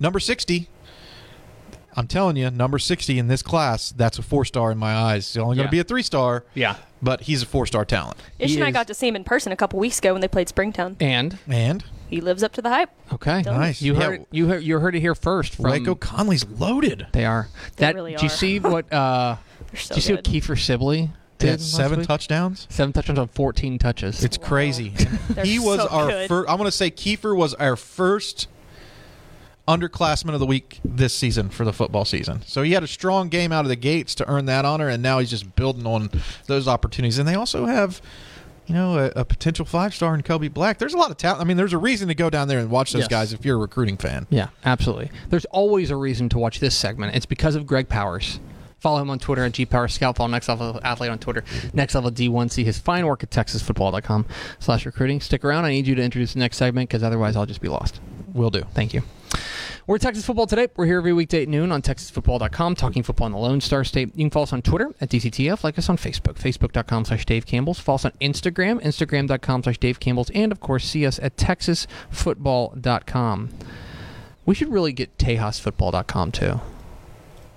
number 0.00 0.20
sixty. 0.20 0.68
I'm 1.96 2.06
telling 2.06 2.36
you, 2.36 2.48
number 2.48 2.78
60 2.78 3.18
in 3.18 3.26
this 3.26 3.42
class, 3.42 3.90
that's 3.90 4.20
a 4.20 4.22
four 4.22 4.44
star 4.44 4.70
in 4.70 4.78
my 4.78 4.94
eyes. 4.94 5.26
He's 5.32 5.42
only 5.42 5.56
going 5.56 5.66
to 5.66 5.72
be 5.72 5.80
a 5.80 5.84
three 5.84 6.04
star, 6.04 6.44
yeah. 6.54 6.76
but 7.02 7.22
he's 7.22 7.42
a 7.42 7.46
four 7.46 7.66
star 7.66 7.84
talent. 7.84 8.18
Ish 8.38 8.54
and 8.54 8.62
I 8.62 8.70
got 8.70 8.86
to 8.86 8.94
see 8.94 9.08
him 9.08 9.16
in 9.16 9.24
person 9.24 9.50
a 9.50 9.56
couple 9.56 9.80
weeks 9.80 9.98
ago 9.98 10.12
when 10.12 10.20
they 10.20 10.28
played 10.28 10.48
Springtown. 10.48 10.96
And 11.00 11.36
And 11.48 11.84
He 12.08 12.20
lives 12.20 12.42
up 12.42 12.52
to 12.54 12.62
the 12.62 12.70
hype. 12.70 12.90
okay, 13.12 13.42
Nice. 13.42 13.82
You 13.82 13.94
Yeah. 13.94 14.02
heard 14.02 14.14
it, 14.22 14.28
you 14.30 14.48
heard 14.48 14.62
you 14.62 14.80
heard 14.80 14.94
it 14.94 15.00
here 15.00 15.14
first. 15.14 15.54
From 15.56 15.70
Waco 15.70 15.94
Connally's 15.94 16.46
loaded. 16.46 17.06
They 17.12 17.24
are. 17.26 17.48
They 17.76 17.84
that 17.86 17.94
really 17.94 18.12
did 18.12 18.22
you 18.22 18.28
see 18.28 18.58
what? 18.60 18.86
Uh, 18.92 19.36
They're 19.72 19.80
so 19.80 19.94
did 19.94 19.96
you 19.96 20.02
see 20.02 20.12
what 20.14 20.24
good. 20.24 20.32
Kiefer 20.32 20.58
Sibley 20.58 21.10
did? 21.38 21.50
had 21.50 21.60
seven 21.60 21.98
week? 22.00 22.08
touchdowns. 22.08 22.66
Seven 22.70 22.92
touchdowns 22.92 23.18
on 23.18 23.28
14 23.28 23.78
touches. 23.78 24.24
It's 24.24 24.38
crazy. 24.38 24.88
They're 25.28 25.44
he 25.44 25.58
was 25.58 25.80
so 25.80 25.88
our 25.88 26.26
first. 26.28 26.48
I'm 26.50 26.56
going 26.56 26.66
to 26.66 26.72
say 26.72 26.90
Kiefer 26.90 27.36
was 27.36 27.52
our 27.54 27.76
first 27.76 28.48
underclassman 29.66 30.32
of 30.32 30.40
the 30.40 30.46
week 30.46 30.80
this 30.84 31.12
season 31.14 31.50
for 31.50 31.64
the 31.66 31.72
football 31.74 32.04
season. 32.06 32.40
So 32.46 32.62
he 32.62 32.72
had 32.72 32.82
a 32.82 32.86
strong 32.86 33.28
game 33.28 33.52
out 33.52 33.66
of 33.66 33.68
the 33.68 33.76
gates 33.76 34.14
to 34.16 34.28
earn 34.28 34.46
that 34.46 34.64
honor, 34.64 34.88
and 34.88 35.02
now 35.02 35.18
he's 35.18 35.28
just 35.30 35.54
building 35.56 35.86
on 35.86 36.10
those 36.46 36.66
opportunities. 36.66 37.18
And 37.18 37.28
they 37.28 37.34
also 37.34 37.66
have. 37.66 38.00
You 38.68 38.74
know, 38.74 38.98
a, 38.98 39.20
a 39.20 39.24
potential 39.24 39.64
five 39.64 39.94
star 39.94 40.14
in 40.14 40.22
Kobe 40.22 40.48
Black. 40.48 40.78
There's 40.78 40.92
a 40.94 40.98
lot 40.98 41.10
of 41.10 41.16
talent. 41.16 41.40
I 41.40 41.44
mean, 41.44 41.56
there's 41.56 41.72
a 41.72 41.78
reason 41.78 42.08
to 42.08 42.14
go 42.14 42.28
down 42.30 42.48
there 42.48 42.58
and 42.58 42.70
watch 42.70 42.92
those 42.92 43.00
Yes. 43.02 43.08
guys 43.08 43.32
if 43.32 43.44
you're 43.44 43.56
a 43.56 43.60
recruiting 43.60 43.96
fan. 43.96 44.26
Yeah, 44.30 44.48
absolutely. 44.64 45.10
There's 45.30 45.46
always 45.46 45.90
a 45.90 45.96
reason 45.96 46.28
to 46.30 46.38
watch 46.38 46.60
this 46.60 46.74
segment. 46.76 47.16
It's 47.16 47.26
because 47.26 47.54
of 47.54 47.66
Greg 47.66 47.88
Powers. 47.88 48.40
Follow 48.78 49.00
him 49.02 49.10
on 49.10 49.18
Twitter 49.18 49.42
at 49.44 49.52
gpower 49.52 49.90
scout. 49.90 50.16
Follow 50.16 50.28
Next 50.30 50.48
Level 50.48 50.78
Athlete 50.84 51.10
on 51.10 51.18
Twitter. 51.18 51.42
Next 51.72 51.94
Level 51.96 52.10
D1. 52.12 52.50
See 52.52 52.62
his 52.62 52.78
fine 52.78 53.06
work 53.06 53.24
at 53.24 53.30
TexasFootball.com 53.30 54.26
slash 54.60 54.86
recruiting. 54.86 55.20
Stick 55.20 55.44
around. 55.44 55.64
I 55.64 55.70
need 55.70 55.86
you 55.88 55.94
to 55.96 56.02
introduce 56.02 56.34
the 56.34 56.38
next 56.38 56.58
segment 56.58 56.88
because 56.88 57.02
otherwise 57.02 57.34
I'll 57.36 57.46
just 57.46 57.60
be 57.60 57.68
lost. 57.68 58.00
Will 58.34 58.50
do. 58.50 58.62
Thank 58.74 58.94
you. 58.94 59.02
We're 59.88 59.96
Texas 59.96 60.26
Football 60.26 60.46
Today. 60.46 60.68
We're 60.76 60.84
here 60.84 60.98
every 60.98 61.14
weekday 61.14 61.44
at 61.44 61.48
noon 61.48 61.72
on 61.72 61.80
TexasFootball.com, 61.80 62.74
talking 62.74 63.02
football 63.02 63.28
in 63.28 63.32
the 63.32 63.38
Lone 63.38 63.62
Star 63.62 63.84
State. 63.84 64.10
You 64.14 64.24
can 64.24 64.30
follow 64.30 64.42
us 64.42 64.52
on 64.52 64.60
Twitter 64.60 64.94
at 65.00 65.08
DCTF, 65.08 65.64
like 65.64 65.78
us 65.78 65.88
on 65.88 65.96
Facebook, 65.96 66.34
Facebook.com 66.34 67.06
slash 67.06 67.24
Dave 67.24 67.46
Campbell's. 67.46 67.80
Follow 67.80 67.94
us 67.94 68.04
on 68.04 68.12
Instagram, 68.20 68.82
Instagram.com 68.82 69.62
slash 69.62 69.78
Dave 69.78 69.98
Campbell's, 69.98 70.28
and 70.34 70.52
of 70.52 70.60
course, 70.60 70.84
see 70.84 71.06
us 71.06 71.18
at 71.20 71.38
TexasFootball.com. 71.38 73.48
We 74.44 74.54
should 74.54 74.70
really 74.70 74.92
get 74.92 75.16
TejasFootball.com 75.16 76.32
too. 76.32 76.60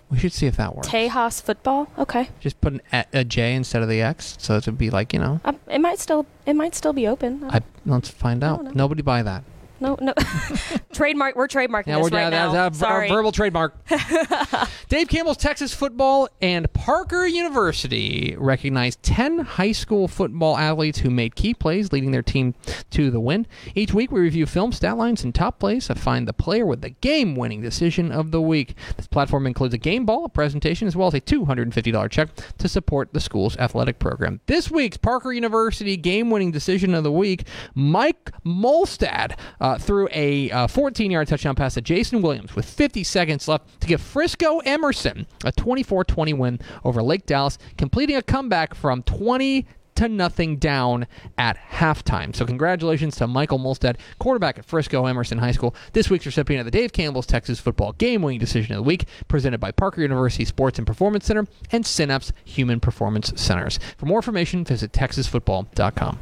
We 0.10 0.18
should 0.18 0.32
see 0.32 0.48
if 0.48 0.56
that 0.56 0.74
works. 0.74 0.88
Tejas 0.88 1.42
football. 1.42 1.90
Okay, 1.98 2.30
Just 2.40 2.62
put 2.62 2.72
an 2.72 2.82
a, 2.94 3.04
a 3.12 3.26
J 3.26 3.56
instead 3.56 3.82
of 3.82 3.90
the 3.90 4.02
X, 4.02 4.38
so 4.40 4.56
it 4.56 4.66
would 4.68 4.78
be 4.78 4.90
like 4.90 5.12
you 5.12 5.20
know. 5.20 5.42
um, 5.44 5.60
it 5.70 5.80
might 5.80 6.00
still 6.00 6.26
it 6.46 6.54
might 6.54 6.76
still 6.76 6.94
be 6.94 7.10
open. 7.10 7.44
I 7.50 7.60
let's 7.86 8.08
find 8.08 8.42
out. 8.42 8.74
Nobody 8.74 9.02
buy 9.02 9.22
that. 9.22 9.44
No, 9.82 9.98
no. 10.00 10.14
Trademark. 10.94 11.36
We're 11.36 11.48
trademarking 11.48 11.88
Yeah, 11.88 11.98
this 11.98 12.12
we're 12.12 12.18
right 12.18 12.30
down. 12.30 12.54
now. 12.54 12.70
That's 12.70 12.78
a 12.78 12.80
Sorry. 12.80 13.10
verbal 13.10 13.32
trademark. 13.32 13.76
Dave 14.90 15.08
Campbell's 15.10 15.38
Texas 15.38 15.74
Football 15.74 16.30
and 16.42 16.72
Parker 16.74 17.26
University 17.26 18.36
recognized 18.38 19.02
10 19.04 19.40
high 19.40 19.72
school 19.72 20.08
football 20.08 20.58
athletes 20.58 21.00
who 21.00 21.10
made 21.10 21.36
key 21.36 21.54
plays, 21.54 21.92
leading 21.92 22.12
their 22.12 22.22
team 22.22 22.54
to 22.92 23.10
the 23.10 23.20
win. 23.20 23.48
Each 23.76 23.94
week, 23.94 24.12
we 24.12 24.20
review 24.22 24.46
film 24.46 24.72
stat 24.72 24.98
lines 24.98 25.24
and 25.24 25.34
top 25.34 25.60
plays 25.60 25.88
to 25.88 25.96
find 25.96 26.28
the 26.28 26.34
player 26.34 26.66
with 26.66 26.82
the 26.82 26.90
game 26.92 27.36
winning 27.36 27.62
decision 27.62 28.12
of 28.12 28.32
the 28.32 28.42
week. 28.42 28.76
This 28.98 29.08
platform 29.08 29.48
includes 29.48 29.74
a 29.74 29.78
game 29.78 30.06
ball, 30.06 30.26
a 30.26 30.30
presentation, 30.30 30.88
as 30.88 30.96
well 30.96 31.08
as 31.08 31.14
a 31.14 31.22
$250 31.22 32.10
check 32.12 32.30
to 32.60 32.68
support 32.70 33.14
the 33.14 33.20
school's 33.20 33.58
athletic 33.58 33.98
program. 34.00 34.42
This 34.46 34.70
week's 34.70 34.98
Parker 34.98 35.32
University 35.34 35.98
game 35.98 36.29
winning 36.29 36.51
decision 36.51 36.94
of 36.94 37.03
the 37.03 37.12
week, 37.12 37.48
Mike 37.74 38.32
Molstad 38.46 39.38
uh, 39.60 39.71
Uh, 39.72 39.77
threw 39.77 40.10
a 40.12 40.51
uh, 40.51 40.68
14 40.68 41.10
yard 41.10 41.29
touchdown 41.29 41.55
pass 41.55 41.75
to 41.75 41.81
Jason 41.81 42.22
Williams 42.22 42.57
with 42.57 42.66
50 42.66 43.05
seconds 43.05 43.48
left 43.48 43.79
to 43.79 43.88
give 43.88 44.01
Frisco 44.01 44.60
Emerson 44.60 45.25
a 45.46 45.51
24 45.53 46.03
20 46.03 46.34
win 46.34 46.60
over 46.84 47.01
Lake 47.01 47.25
Dallas, 47.25 47.57
completing 47.77 48.18
a 48.18 48.22
comeback 48.22 48.75
from 48.75 49.01
20 49.03 49.66
to 49.96 50.10
nothing 50.10 50.57
down 50.57 51.07
at 51.38 51.57
halftime. 51.57 52.36
So 52.36 52.46
congratulations 52.46 53.16
to 53.18 53.27
Michael 53.27 53.60
Molstad, 53.60 53.96
quarterback 54.20 54.60
at 54.60 54.66
Frisco 54.66 55.05
Emerson 55.05 55.38
High 55.38 55.53
School. 55.53 55.74
This 55.94 56.10
week's 56.10 56.25
recipient 56.25 56.60
of 56.60 56.66
the 56.66 56.77
Dave 56.77 56.92
Campbell's 56.92 57.25
Texas 57.25 57.62
Football 57.62 57.94
Game 57.94 58.24
Winning 58.24 58.42
Decision 58.42 58.74
of 58.74 58.79
the 58.79 58.84
Week, 58.84 59.05
presented 59.29 59.62
by 59.62 59.72
Parker 59.72 60.01
University 60.01 60.44
Sports 60.44 60.79
and 60.79 60.86
Performance 60.86 61.25
Center 61.27 61.48
and 61.72 61.86
Synapse 61.86 62.34
Human 62.44 62.81
Performance 62.81 63.31
Centers. 63.38 63.79
For 63.98 64.05
more 64.05 64.18
information, 64.18 64.66
visit 64.66 64.92
texasfootball.com. 64.92 66.20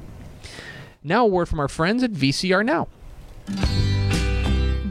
Now, 1.04 1.26
a 1.26 1.28
word 1.28 1.50
from 1.50 1.60
our 1.60 1.68
friends 1.68 2.04
at 2.04 2.12
VCR 2.12 2.64
Now. 2.64 2.90
Bye. 3.56 3.99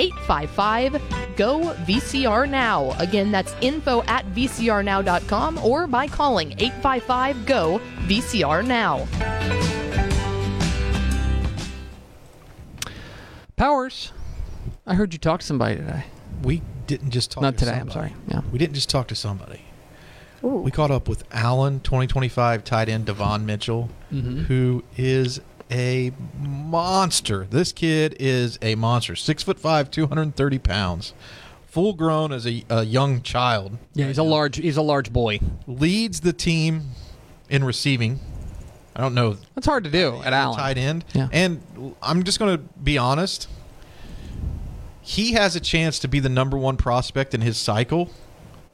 855 0.00 1.36
GO 1.36 1.60
VCR 1.84 2.48
Now. 2.48 2.92
Again, 2.98 3.30
that's 3.30 3.54
info 3.60 4.02
at 4.04 4.24
vcrnow.com 4.34 5.58
or 5.58 5.86
by 5.86 6.06
calling 6.08 6.52
855 6.58 7.44
GO 7.46 7.80
VCR 8.06 8.66
Now. 8.66 9.06
Powers, 13.56 14.12
I 14.86 14.94
heard 14.94 15.12
you 15.12 15.18
talk 15.18 15.40
to 15.40 15.46
somebody 15.46 15.76
today. 15.76 16.04
We 16.42 16.62
didn't 16.86 17.10
just 17.10 17.30
talk 17.30 17.42
Not 17.42 17.58
to 17.58 17.66
today, 17.66 17.72
I'm 17.72 17.90
somebody. 17.90 18.12
sorry. 18.14 18.22
Yeah. 18.28 18.40
We 18.50 18.58
didn't 18.58 18.74
just 18.74 18.88
talk 18.88 19.08
to 19.08 19.14
somebody. 19.14 19.60
Ooh. 20.42 20.48
We 20.62 20.70
caught 20.70 20.90
up 20.90 21.06
with 21.08 21.24
Allen, 21.32 21.80
2025 21.80 22.64
tight 22.64 22.88
end 22.88 23.04
Devon 23.04 23.44
Mitchell, 23.44 23.90
Mhm. 24.10 24.46
who 24.46 24.82
is 24.96 25.40
a 25.70 26.12
monster. 26.38 27.46
This 27.48 27.72
kid 27.72 28.16
is 28.18 28.58
a 28.62 28.74
monster. 28.74 29.16
Six 29.16 29.42
foot 29.42 29.58
five, 29.58 29.90
230 29.90 30.58
pounds, 30.58 31.14
full 31.66 31.92
grown 31.92 32.32
as 32.32 32.46
a, 32.46 32.64
a 32.68 32.84
young 32.84 33.22
child. 33.22 33.78
Yeah, 33.94 34.06
he's 34.06 34.18
a 34.18 34.22
large 34.22 34.56
he's 34.56 34.76
a 34.76 34.82
large 34.82 35.12
boy. 35.12 35.40
Leads 35.66 36.20
the 36.20 36.32
team 36.32 36.90
in 37.48 37.64
receiving. 37.64 38.20
I 38.94 39.02
don't 39.02 39.14
know 39.14 39.36
That's 39.54 39.66
hard 39.66 39.84
to 39.84 39.90
do 39.90 40.20
at 40.24 40.32
Allen. 40.32 40.58
tight 40.58 40.76
end. 40.76 41.04
Yeah. 41.14 41.28
And 41.32 41.94
I'm 42.02 42.24
just 42.24 42.38
going 42.38 42.56
to 42.56 42.62
be 42.82 42.98
honest. 42.98 43.48
He 45.00 45.32
has 45.32 45.56
a 45.56 45.60
chance 45.60 45.98
to 46.00 46.08
be 46.08 46.20
the 46.20 46.28
number 46.28 46.58
one 46.58 46.76
prospect 46.76 47.32
in 47.32 47.40
his 47.40 47.56
cycle 47.56 48.10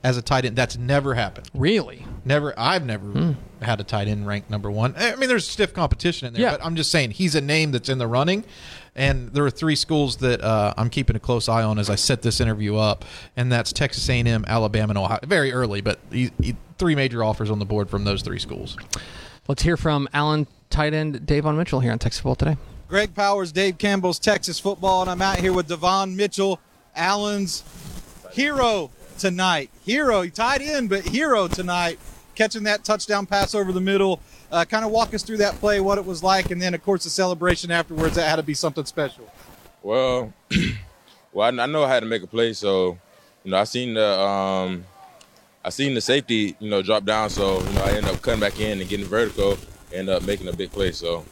as 0.02 0.16
a 0.16 0.22
tight 0.22 0.44
end. 0.44 0.56
That's 0.56 0.76
never 0.76 1.14
happened. 1.14 1.48
Really? 1.54 2.04
Never. 2.26 2.52
I've 2.58 2.84
never 2.84 3.36
had 3.62 3.80
a 3.80 3.84
tight 3.84 4.08
end 4.08 4.26
ranked 4.26 4.50
number 4.50 4.70
one. 4.70 4.94
I 4.98 5.14
mean, 5.16 5.28
there's 5.28 5.46
stiff 5.48 5.72
competition 5.72 6.26
in 6.28 6.34
there, 6.34 6.42
Yeah. 6.42 6.50
but 6.50 6.64
I'm 6.66 6.76
just 6.76 6.90
saying 6.90 7.12
he's 7.12 7.34
a 7.34 7.40
name 7.40 7.70
that's 7.70 7.88
in 7.88 7.96
the 7.98 8.06
running. 8.06 8.44
And 8.96 9.32
there 9.32 9.44
are 9.44 9.50
three 9.50 9.76
schools 9.76 10.16
that 10.18 10.40
uh, 10.42 10.74
I'm 10.76 10.90
keeping 10.90 11.16
a 11.16 11.20
close 11.20 11.48
eye 11.48 11.62
on 11.62 11.78
as 11.78 11.88
I 11.88 11.94
set 11.94 12.22
this 12.22 12.40
interview 12.40 12.76
up, 12.76 13.04
and 13.36 13.52
that's 13.52 13.72
Texas 13.72 14.08
A&M, 14.08 14.44
Alabama, 14.48 14.90
and 14.92 14.98
Ohio. 14.98 15.18
Very 15.24 15.52
early, 15.52 15.82
but 15.82 15.98
he, 16.10 16.30
he, 16.42 16.56
three 16.78 16.94
major 16.94 17.22
offers 17.22 17.50
on 17.50 17.58
the 17.58 17.66
board 17.66 17.88
from 17.90 18.04
those 18.04 18.22
three 18.22 18.38
schools. 18.38 18.76
Let's 19.48 19.62
hear 19.62 19.76
from 19.76 20.08
Allen 20.14 20.46
tight 20.70 20.94
end 20.94 21.26
Davon 21.26 21.56
Mitchell 21.56 21.80
here 21.80 21.92
on 21.92 21.98
Texas 21.98 22.20
Football 22.20 22.36
today. 22.36 22.56
Greg 22.88 23.14
Powers, 23.14 23.52
Dave 23.52 23.78
Campbell's 23.78 24.18
Texas 24.18 24.58
football, 24.58 25.02
and 25.02 25.10
I'm 25.10 25.20
out 25.22 25.38
here 25.40 25.52
with 25.52 25.68
Devon 25.68 26.16
Mitchell, 26.16 26.58
Allen's 26.96 27.62
hero 28.32 28.90
tonight. 29.18 29.70
Hero, 29.84 30.22
he 30.22 30.30
tied 30.30 30.62
in, 30.62 30.88
but 30.88 31.04
hero 31.06 31.48
tonight, 31.48 31.98
catching 32.36 32.62
that 32.64 32.84
touchdown 32.84 33.26
pass 33.26 33.54
over 33.54 33.72
the 33.72 33.80
middle. 33.80 34.20
Uh, 34.52 34.64
kind 34.64 34.84
of 34.84 34.92
walk 34.92 35.12
us 35.12 35.24
through 35.24 35.38
that 35.38 35.54
play, 35.54 35.80
what 35.80 35.98
it 35.98 36.04
was 36.04 36.22
like, 36.22 36.52
and 36.52 36.62
then 36.62 36.74
of 36.74 36.82
course 36.84 37.02
the 37.02 37.10
celebration 37.10 37.72
afterwards. 37.72 38.14
That 38.14 38.28
had 38.28 38.36
to 38.36 38.44
be 38.44 38.54
something 38.54 38.84
special. 38.84 39.28
Well, 39.82 40.32
well, 41.32 41.60
I, 41.60 41.66
know 41.66 41.82
I 41.82 41.88
had 41.88 42.00
to 42.00 42.06
make 42.06 42.22
a 42.22 42.26
play, 42.28 42.52
so 42.52 42.98
you 43.42 43.50
know 43.50 43.56
I 43.56 43.64
seen 43.64 43.94
the 43.94 44.20
um, 44.20 44.84
I 45.64 45.70
seen 45.70 45.94
the 45.94 46.00
safety, 46.00 46.54
you 46.60 46.70
know, 46.70 46.82
drop 46.82 47.04
down, 47.04 47.30
so 47.30 47.60
you 47.60 47.72
know 47.72 47.82
I 47.82 47.88
ended 47.88 48.12
up 48.12 48.22
cutting 48.22 48.40
back 48.40 48.60
in 48.60 48.80
and 48.80 48.88
getting 48.88 49.06
vertical, 49.06 49.58
end 49.92 50.08
up 50.08 50.22
making 50.24 50.46
a 50.46 50.52
big 50.52 50.70
play. 50.70 50.92
So 50.92 51.24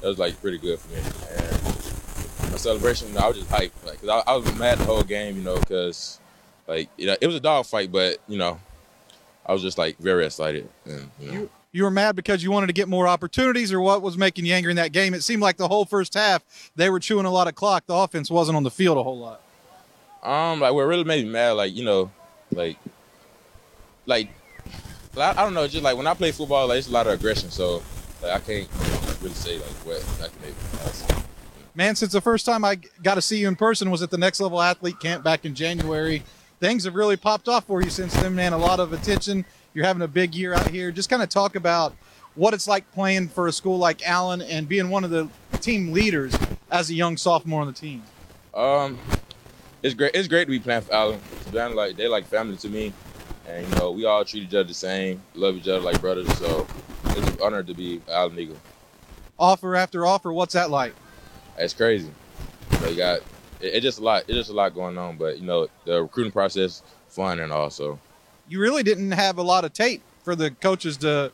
that 0.00 0.08
was 0.08 0.18
like 0.18 0.40
pretty 0.40 0.58
good 0.58 0.78
for 0.78 0.88
me. 0.94 1.00
And 1.36 2.52
my 2.52 2.56
celebration, 2.56 3.08
you 3.08 3.14
know, 3.14 3.20
I 3.20 3.28
was 3.28 3.36
just 3.36 3.50
hyped, 3.50 3.72
like, 3.84 4.00
cause 4.00 4.08
I, 4.08 4.30
I 4.30 4.36
was 4.36 4.54
mad 4.58 4.78
the 4.78 4.84
whole 4.84 5.02
game, 5.02 5.36
you 5.36 5.42
know, 5.42 5.58
cause 5.58 6.20
like 6.66 6.88
you 6.96 7.06
know 7.06 7.16
it 7.20 7.26
was 7.26 7.36
a 7.36 7.40
dog 7.40 7.66
fight, 7.66 7.92
but 7.92 8.18
you 8.28 8.38
know 8.38 8.58
I 9.46 9.52
was 9.52 9.62
just 9.62 9.78
like 9.78 9.98
very 9.98 10.26
excited, 10.26 10.68
and 10.84 11.10
you 11.20 11.32
know. 11.32 11.48
You 11.74 11.84
were 11.84 11.90
mad 11.90 12.16
because 12.16 12.44
you 12.44 12.50
wanted 12.50 12.66
to 12.66 12.74
get 12.74 12.86
more 12.86 13.08
opportunities, 13.08 13.72
or 13.72 13.80
what 13.80 14.02
was 14.02 14.18
making 14.18 14.44
you 14.44 14.52
angry 14.52 14.70
in 14.72 14.76
that 14.76 14.92
game? 14.92 15.14
It 15.14 15.22
seemed 15.22 15.40
like 15.40 15.56
the 15.56 15.68
whole 15.68 15.86
first 15.86 16.12
half 16.12 16.44
they 16.76 16.90
were 16.90 17.00
chewing 17.00 17.24
a 17.24 17.30
lot 17.30 17.48
of 17.48 17.54
clock. 17.54 17.86
The 17.86 17.94
offense 17.94 18.30
wasn't 18.30 18.56
on 18.56 18.62
the 18.62 18.70
field 18.70 18.98
a 18.98 19.02
whole 19.02 19.18
lot. 19.18 19.40
Um, 20.22 20.60
like 20.60 20.74
what 20.74 20.82
really 20.82 21.04
made 21.04 21.24
me 21.24 21.32
mad, 21.32 21.52
like 21.52 21.74
you 21.74 21.84
know, 21.84 22.10
like, 22.52 22.76
like, 24.06 24.28
I, 25.16 25.30
I 25.30 25.34
don't 25.34 25.54
know, 25.54 25.66
just 25.66 25.82
like 25.82 25.96
when 25.96 26.06
I 26.06 26.14
play 26.14 26.30
football, 26.30 26.68
like 26.68 26.78
it's 26.78 26.88
a 26.88 26.92
lot 26.92 27.06
of 27.06 27.14
aggression, 27.14 27.50
so 27.50 27.82
like 28.22 28.32
I 28.32 28.38
can't 28.38 28.68
really 29.22 29.34
say 29.34 29.56
like 29.56 29.66
what 29.86 30.04
I 30.22 30.28
can 30.28 30.40
make. 30.42 30.50
me 30.50 31.22
Man, 31.74 31.96
since 31.96 32.12
the 32.12 32.20
first 32.20 32.44
time 32.44 32.64
I 32.66 32.76
got 33.02 33.14
to 33.14 33.22
see 33.22 33.38
you 33.38 33.48
in 33.48 33.56
person 33.56 33.90
was 33.90 34.02
at 34.02 34.10
the 34.10 34.18
Next 34.18 34.40
Level 34.40 34.60
Athlete 34.60 35.00
Camp 35.00 35.24
back 35.24 35.46
in 35.46 35.54
January, 35.54 36.22
things 36.62 36.84
have 36.84 36.94
really 36.94 37.16
popped 37.16 37.48
off 37.48 37.64
for 37.66 37.82
you 37.82 37.90
since 37.90 38.14
then, 38.14 38.36
man. 38.36 38.52
A 38.52 38.56
lot 38.56 38.78
of 38.78 38.92
attention. 38.92 39.44
You're 39.74 39.84
having 39.84 40.00
a 40.00 40.08
big 40.08 40.32
year 40.32 40.54
out 40.54 40.68
here. 40.68 40.92
Just 40.92 41.10
kind 41.10 41.20
of 41.20 41.28
talk 41.28 41.56
about 41.56 41.92
what 42.36 42.54
it's 42.54 42.68
like 42.68 42.90
playing 42.92 43.28
for 43.28 43.48
a 43.48 43.52
school 43.52 43.78
like 43.78 44.08
Allen 44.08 44.40
and 44.40 44.68
being 44.68 44.88
one 44.88 45.02
of 45.02 45.10
the 45.10 45.28
team 45.60 45.92
leaders 45.92 46.38
as 46.70 46.88
a 46.88 46.94
young 46.94 47.16
sophomore 47.16 47.62
on 47.62 47.66
the 47.66 47.72
team. 47.72 48.04
Um, 48.54 48.96
it's 49.82 49.92
great. 49.92 50.14
It's 50.14 50.28
great 50.28 50.44
to 50.44 50.50
be 50.52 50.60
playing 50.60 50.82
for 50.82 50.94
Allen. 50.94 51.20
To 51.46 51.52
be 51.52 51.58
honest, 51.58 51.76
like 51.76 51.96
they 51.96 52.06
like 52.06 52.26
family 52.26 52.56
to 52.58 52.68
me, 52.68 52.92
and 53.48 53.66
you 53.66 53.74
know 53.74 53.90
we 53.90 54.04
all 54.04 54.24
treat 54.24 54.44
each 54.44 54.54
other 54.54 54.62
the 54.62 54.72
same, 54.72 55.20
love 55.34 55.56
each 55.56 55.66
other 55.66 55.80
like 55.80 56.00
brothers. 56.00 56.32
So 56.38 56.68
it's 57.06 57.28
an 57.28 57.38
honor 57.42 57.64
to 57.64 57.74
be 57.74 58.00
Allen 58.08 58.38
Eagle. 58.38 58.56
Offer 59.36 59.74
after 59.74 60.06
offer, 60.06 60.32
what's 60.32 60.54
that 60.54 60.70
like? 60.70 60.94
It's 61.58 61.74
crazy. 61.74 62.10
They 62.82 62.94
got 62.94 63.20
it, 63.62 63.74
it's 63.74 63.82
just 63.82 63.98
a 63.98 64.02
lot. 64.02 64.24
It's 64.28 64.36
just 64.36 64.50
a 64.50 64.54
lot 64.54 64.74
going 64.74 64.98
on. 64.98 65.16
But 65.16 65.38
you 65.38 65.46
know 65.46 65.68
the 65.84 66.02
recruiting 66.02 66.32
process 66.32 66.82
fun 67.08 67.40
and 67.40 67.52
all. 67.52 67.70
So 67.70 67.98
You 68.48 68.60
really 68.60 68.82
didn't 68.82 69.12
have 69.12 69.38
a 69.38 69.42
lot 69.42 69.64
of 69.64 69.72
tape 69.72 70.02
for 70.24 70.34
the 70.36 70.50
coaches 70.50 70.96
to 70.98 71.32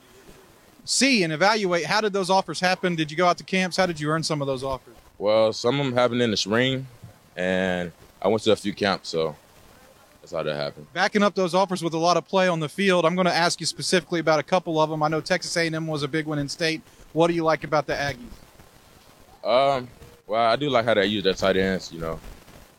see 0.85 1.23
and 1.23 1.33
evaluate. 1.33 1.85
How 1.87 2.01
did 2.01 2.13
those 2.13 2.31
offers 2.31 2.61
happen? 2.61 2.95
Did 2.95 3.11
you 3.11 3.17
go 3.17 3.27
out 3.27 3.39
to 3.39 3.45
camps? 3.45 3.77
How 3.77 3.87
did 3.87 4.01
you 4.01 4.09
earn 4.11 4.23
some 4.23 4.41
of 4.41 4.47
those 4.47 4.63
offers? 4.65 4.95
well, 5.19 5.53
some 5.53 5.81
of 5.81 5.87
them 5.87 5.95
happened 5.97 6.23
in 6.23 6.31
the 6.31 6.37
spring, 6.37 6.87
and 7.37 7.91
I 8.23 8.29
went 8.29 8.43
to 8.45 8.53
a 8.53 8.57
few 8.57 8.73
camps. 8.73 9.09
So 9.09 9.35
that's 10.21 10.33
how 10.33 10.43
that 10.45 10.55
happened. 10.55 10.87
backing 10.93 11.23
up 11.23 11.35
those 11.35 11.55
offers 11.55 11.83
with 11.83 11.93
a 11.95 11.99
lot 11.99 12.17
of 12.17 12.27
play 12.27 12.49
on 12.49 12.61
the 12.61 12.69
field. 12.69 13.05
I'm 13.05 13.15
going 13.17 13.27
to 13.27 13.35
ask 13.35 13.61
you 13.61 13.67
specifically 13.67 14.21
about 14.21 14.39
a 14.39 14.45
couple 14.45 14.81
of 14.81 14.91
them. 14.91 15.03
I 15.03 15.09
know 15.09 15.21
Texas 15.21 15.57
A&M 15.57 15.87
was 15.87 16.03
a 16.03 16.09
big 16.09 16.27
one 16.27 16.39
in 16.39 16.49
state. 16.49 16.83
What 17.13 17.27
do 17.29 17.35
you 17.35 17.43
like 17.43 17.65
about 17.65 17.87
the 17.87 17.95
Aggies? 17.95 18.19
Um, 19.45 19.89
well, 20.29 20.49
I 20.49 20.55
do 20.57 20.71
like 20.71 20.85
how 20.85 20.95
they 20.95 21.07
use 21.07 21.25
their 21.25 21.35
tight 21.35 21.57
ends, 21.57 21.93
you 21.93 21.99
know, 21.99 22.21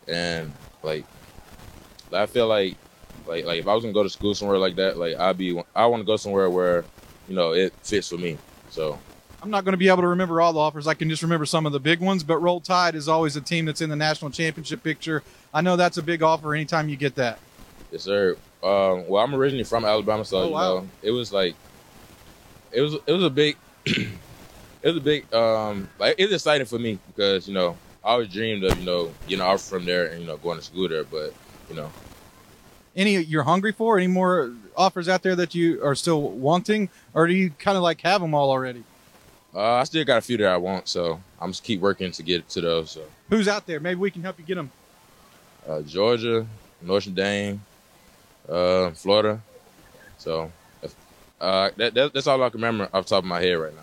and 0.08 0.54
like, 0.84 1.04
I 2.14 2.26
feel 2.26 2.48
like, 2.48 2.76
like, 3.28 3.44
like 3.46 3.60
if 3.60 3.68
I 3.68 3.74
was 3.74 3.84
gonna 3.84 3.94
go 3.94 4.04
to 4.04 4.10
school 4.10 4.34
somewhere 4.34 4.58
like 4.58 4.76
that, 4.78 4.98
like 4.98 5.16
I'd 5.18 5.38
be, 5.38 5.62
I 5.76 5.86
want 5.88 6.02
to 6.02 6.06
go 6.06 6.16
somewhere 6.16 6.50
where, 6.50 6.86
you 7.28 7.36
know, 7.36 7.52
it 7.52 7.74
fits 7.84 8.08
for 8.10 8.18
me. 8.18 8.38
So 8.70 8.98
I'm 9.42 9.50
not 9.50 9.64
going 9.64 9.74
to 9.74 9.78
be 9.78 9.88
able 9.88 10.02
to 10.02 10.08
remember 10.10 10.42
all 10.42 10.52
the 10.54 10.60
offers. 10.60 10.86
I 10.86 10.94
can 10.94 11.10
just 11.10 11.24
remember 11.24 11.46
some 11.46 11.66
of 11.66 11.72
the 11.72 11.80
big 11.80 12.02
ones. 12.02 12.24
But 12.24 12.40
Roll 12.40 12.60
Tide 12.60 12.94
is 12.96 13.08
always 13.08 13.36
a 13.36 13.42
team 13.42 13.66
that's 13.66 13.82
in 13.82 13.90
the 13.90 13.96
national 13.96 14.32
championship 14.32 14.84
picture. 14.84 15.24
I 15.54 15.62
know 15.62 15.76
that's 15.76 15.98
a 15.98 16.04
big 16.04 16.22
offer 16.22 16.54
anytime 16.54 16.90
you 16.90 16.98
get 16.98 17.16
that. 17.16 17.40
yes, 17.92 18.04
sir. 18.04 18.36
Um, 18.62 19.08
well, 19.08 19.24
I'm 19.24 19.34
originally 19.34 19.64
from 19.64 19.86
Alabama, 19.86 20.26
so 20.26 20.40
Oh, 20.40 20.46
you 20.48 20.52
know, 20.52 20.88
it 21.02 21.12
was 21.12 21.32
like, 21.32 21.56
it 22.72 22.82
was, 22.82 22.96
it 23.08 23.12
was 23.14 23.24
a 23.24 23.30
big, 23.30 23.56
it 24.82 24.88
was 24.88 24.98
a 24.98 25.02
big, 25.02 25.34
um, 25.34 25.90
like 26.00 26.16
it's 26.18 26.34
exciting 26.34 26.66
for 26.68 26.80
me 26.80 27.00
because 27.08 27.48
you 27.48 27.54
know 27.54 27.78
I 28.04 28.12
always 28.12 28.30
dreamed 28.30 28.64
of 28.64 28.78
you 28.80 28.86
know 28.86 29.12
getting 29.28 29.44
off 29.44 29.62
from 29.62 29.86
there 29.86 30.08
and 30.08 30.22
you 30.22 30.28
know 30.28 30.38
going 30.38 30.58
to 30.58 30.64
school 30.64 30.88
there, 30.90 31.04
but 31.04 31.34
you 31.70 31.76
know. 31.76 31.92
Any 32.96 33.18
you're 33.18 33.44
hungry 33.44 33.72
for? 33.72 33.98
Any 33.98 34.08
more 34.08 34.54
offers 34.76 35.08
out 35.08 35.22
there 35.24 35.36
that 35.36 35.54
you 35.56 35.84
are 35.86 35.96
still 35.96 36.22
wanting, 36.32 36.90
or 37.14 37.28
do 37.28 37.34
you 37.34 37.52
kind 37.52 37.78
of 37.78 37.84
like 37.84 38.02
have 38.02 38.20
them 38.22 38.34
all 38.34 38.50
already? 38.50 38.84
Uh, 39.54 39.76
I 39.76 39.84
still 39.84 40.04
got 40.06 40.18
a 40.18 40.22
few 40.22 40.38
that 40.38 40.48
I 40.48 40.58
want, 40.58 40.88
so 40.88 41.20
I'm 41.40 41.52
just 41.52 41.64
keep 41.64 41.80
working 41.82 42.12
to 42.12 42.24
get 42.24 42.48
to 42.50 42.62
those. 42.62 42.92
So 42.92 43.02
Who's 43.30 43.48
out 43.48 43.66
there? 43.68 43.80
Maybe 43.80 44.00
we 44.00 44.12
can 44.12 44.22
help 44.22 44.38
you 44.40 44.46
get 44.46 44.56
them. 44.56 44.72
uh, 45.68 45.82
Georgia, 45.82 46.46
Notre 46.82 47.10
Dame, 47.12 47.62
uh, 48.48 48.92
Florida. 48.92 49.42
So 50.18 50.52
if, 50.84 50.94
uh, 51.40 51.70
that, 51.78 51.94
that, 51.94 52.14
that's 52.14 52.28
all 52.28 52.42
I 52.44 52.50
can 52.50 52.60
remember 52.60 52.90
off 52.94 53.06
the 53.06 53.10
top 53.10 53.24
of 53.24 53.26
my 53.26 53.40
head 53.42 53.54
right 53.54 53.74
now. 53.76 53.82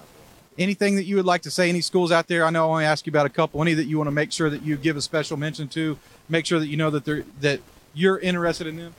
Anything 0.58 0.96
that 0.96 1.04
you 1.04 1.16
would 1.16 1.26
like 1.26 1.42
to 1.42 1.50
say? 1.50 1.68
Any 1.68 1.80
schools 1.82 2.10
out 2.10 2.28
there? 2.28 2.44
I 2.44 2.50
know 2.50 2.66
I 2.68 2.72
only 2.72 2.84
ask 2.84 3.06
you 3.06 3.10
about 3.10 3.26
a 3.26 3.30
couple. 3.30 3.60
Any 3.60 3.74
that 3.74 3.84
you 3.84 3.98
want 3.98 4.08
to 4.08 4.12
make 4.12 4.32
sure 4.32 4.48
that 4.48 4.62
you 4.62 4.76
give 4.76 4.96
a 4.96 5.02
special 5.02 5.36
mention 5.36 5.68
to? 5.68 5.98
Make 6.28 6.46
sure 6.46 6.58
that 6.58 6.68
you 6.68 6.76
know 6.78 6.90
that 6.90 7.04
they're 7.04 7.24
that 7.40 7.60
you're 7.94 8.18
interested 8.18 8.66
in 8.66 8.76
them. 8.76 8.94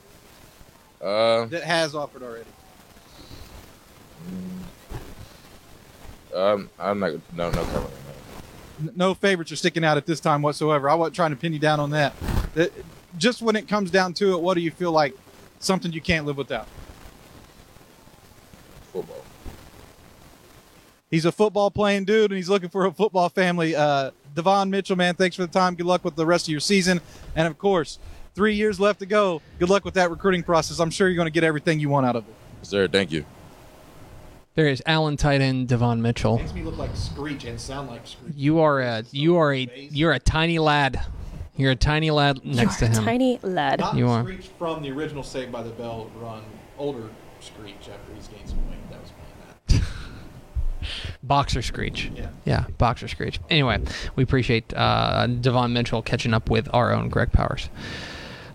Uh, 1.02 1.46
That 1.46 1.64
has 1.64 1.96
offered 1.96 2.22
already. 2.24 2.46
um, 6.36 6.70
I'm 6.80 7.00
not 7.00 7.14
no 7.36 7.50
no 7.50 7.64
comment. 7.66 7.92
No 8.96 9.14
favorites 9.16 9.52
are 9.52 9.56
sticking 9.56 9.84
out 9.84 9.98
at 9.98 10.06
this 10.06 10.20
time 10.20 10.44
whatsoever. 10.44 10.88
I 10.90 10.94
wasn't 10.94 11.16
trying 11.16 11.32
to 11.32 11.36
pin 11.38 11.54
you 11.54 11.60
down 11.60 11.80
on 11.80 11.90
that. 11.92 12.14
That- 12.54 12.72
Just 13.18 13.42
when 13.42 13.56
it 13.56 13.68
comes 13.68 13.90
down 13.90 14.14
to 14.16 14.34
it, 14.34 14.42
what 14.42 14.54
do 14.54 14.62
you 14.62 14.70
feel 14.70 14.92
like 14.92 15.16
something 15.60 15.92
you 15.92 16.02
can't 16.02 16.28
live 16.28 16.38
without? 16.38 16.68
Football. 18.94 19.24
He's 21.10 21.26
a 21.26 21.32
football 21.32 21.72
playing 21.72 22.06
dude, 22.06 22.32
and 22.32 22.38
he's 22.38 22.50
looking 22.50 22.70
for 22.70 22.86
a 22.86 22.92
football 22.92 23.30
family. 23.30 23.76
Uh, 23.76 24.12
Devon 24.36 24.70
Mitchell, 24.70 24.96
man, 24.96 25.16
thanks 25.16 25.36
for 25.36 25.44
the 25.44 25.52
time. 25.52 25.76
Good 25.76 25.86
luck 25.86 26.04
with 26.04 26.16
the 26.16 26.26
rest 26.26 26.48
of 26.48 26.52
your 26.52 26.60
season, 26.60 27.00
and 27.36 27.48
of 27.48 27.58
course, 27.58 27.98
three 28.36 28.56
years 28.56 28.80
left 28.80 29.00
to 29.00 29.06
go. 29.06 29.42
Good 29.58 29.70
luck 29.70 29.86
with 29.86 29.94
that 29.96 30.12
recruiting 30.12 30.44
process. 30.44 30.80
I'm 30.80 30.90
sure 30.90 31.08
you're 31.08 31.16
going 31.16 31.28
to 31.28 31.32
get 31.32 31.44
everything 31.44 31.80
you 31.80 31.90
want 31.90 32.06
out 32.06 32.16
of 32.16 32.28
it. 32.28 32.34
Sir, 32.62 32.88
thank 32.88 33.12
you. 33.12 33.26
There 34.56 34.68
is 34.68 34.82
Allen 34.88 35.18
tight 35.18 35.40
end 35.40 35.68
Devon 35.68 36.02
Mitchell. 36.02 36.40
Makes 36.40 36.54
me 36.54 36.64
look 36.64 36.78
like 36.78 36.90
Screech 36.96 37.46
and 37.46 37.62
sound 37.62 37.90
like 37.90 38.06
Screech. 38.08 38.34
You 38.36 38.60
are 38.60 38.82
a 38.82 39.04
you 39.12 39.38
are 39.38 39.54
a 39.54 39.70
you're 39.92 40.14
a 40.14 40.20
tiny 40.20 40.58
lad. 40.58 41.00
You're 41.56 41.72
a 41.72 41.76
tiny 41.76 42.10
lad 42.12 42.44
next 42.44 42.78
to 42.78 42.88
him. 42.88 43.04
Tiny 43.06 43.40
lad. 43.44 43.80
Not 43.80 43.96
You 43.96 44.08
are. 44.10 44.24
Screech 44.24 44.48
from 44.60 44.82
the 44.82 44.92
original 44.92 45.24
Saved 45.24 45.52
by 45.52 45.62
the 45.64 45.70
Bell 45.70 46.10
run, 46.20 46.44
older 46.78 47.08
Screech 47.40 47.76
after 47.82 48.14
he's 48.16 48.28
gained 48.28 48.50
some 48.50 48.58
weight. 48.70 48.90
That 48.90 49.02
was 49.02 49.12
playing 49.12 49.82
that. 49.82 49.88
Boxer 51.28 51.62
screech. 51.62 52.10
Yeah. 52.16 52.30
Yeah, 52.46 52.66
boxer 52.78 53.08
screech. 53.08 53.40
Anyway, 53.50 53.80
we 54.16 54.24
appreciate 54.24 54.74
uh, 54.74 55.28
Devon 55.28 55.74
Mitchell 55.74 56.02
catching 56.02 56.34
up 56.34 56.50
with 56.50 56.70
our 56.74 56.94
own 56.94 57.10
Greg 57.10 57.32
Powers. 57.32 57.70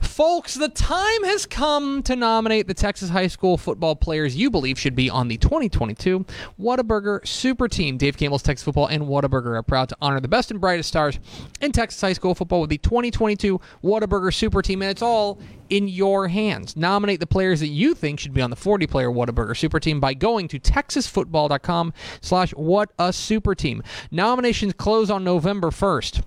Folks, 0.01 0.55
the 0.55 0.69
time 0.69 1.25
has 1.25 1.47
come 1.47 2.03
to 2.03 2.17
nominate 2.17 2.67
the 2.67 2.75
Texas 2.75 3.09
high 3.09 3.29
school 3.29 3.57
football 3.57 3.97
players 3.97 4.37
you 4.37 4.51
believe 4.51 4.79
should 4.79 4.95
be 4.95 5.09
on 5.09 5.29
the 5.29 5.39
2022 5.39 6.27
Whataburger 6.61 7.27
Super 7.27 7.67
Team. 7.69 7.97
Dave 7.97 8.17
Campbell's 8.19 8.43
Texas 8.43 8.65
Football 8.65 8.89
and 8.89 9.05
Whataburger 9.05 9.57
are 9.57 9.63
proud 9.63 9.89
to 9.89 9.97
honor 10.03 10.21
the 10.21 10.29
best 10.29 10.51
and 10.51 10.61
brightest 10.61 10.89
stars 10.89 11.19
in 11.61 11.73
Texas 11.73 12.01
high 12.01 12.13
school 12.13 12.35
football 12.35 12.61
with 12.61 12.71
the 12.71 12.79
2022 12.79 13.59
Whataburger 13.83 14.35
Super 14.35 14.61
Team, 14.61 14.83
and 14.83 14.91
it's 14.91 15.03
all 15.03 15.39
in 15.73 15.89
your 15.89 16.29
hands. 16.29 16.77
Nominate 16.77 17.19
the 17.19 17.27
players 17.27 17.61
that 17.61 17.69
you 17.69 17.95
think 17.95 18.21
should 18.21 18.35
be 18.35 18.43
on 18.43 18.51
the 18.51 18.57
40-player 18.57 19.09
Whataburger 19.09 19.57
Super 19.57 19.81
Team 19.81 20.01
by 20.01 20.13
going 20.13 20.47
to 20.49 20.61
texasfootball.com 20.61 21.95
slash 22.21 22.51
what 22.51 22.91
a 22.99 23.11
super 23.11 23.55
team. 23.55 23.83
Nominations 24.11 24.75
close 24.75 25.09
on 25.09 25.25
November 25.25 25.71
1st. 25.71 26.23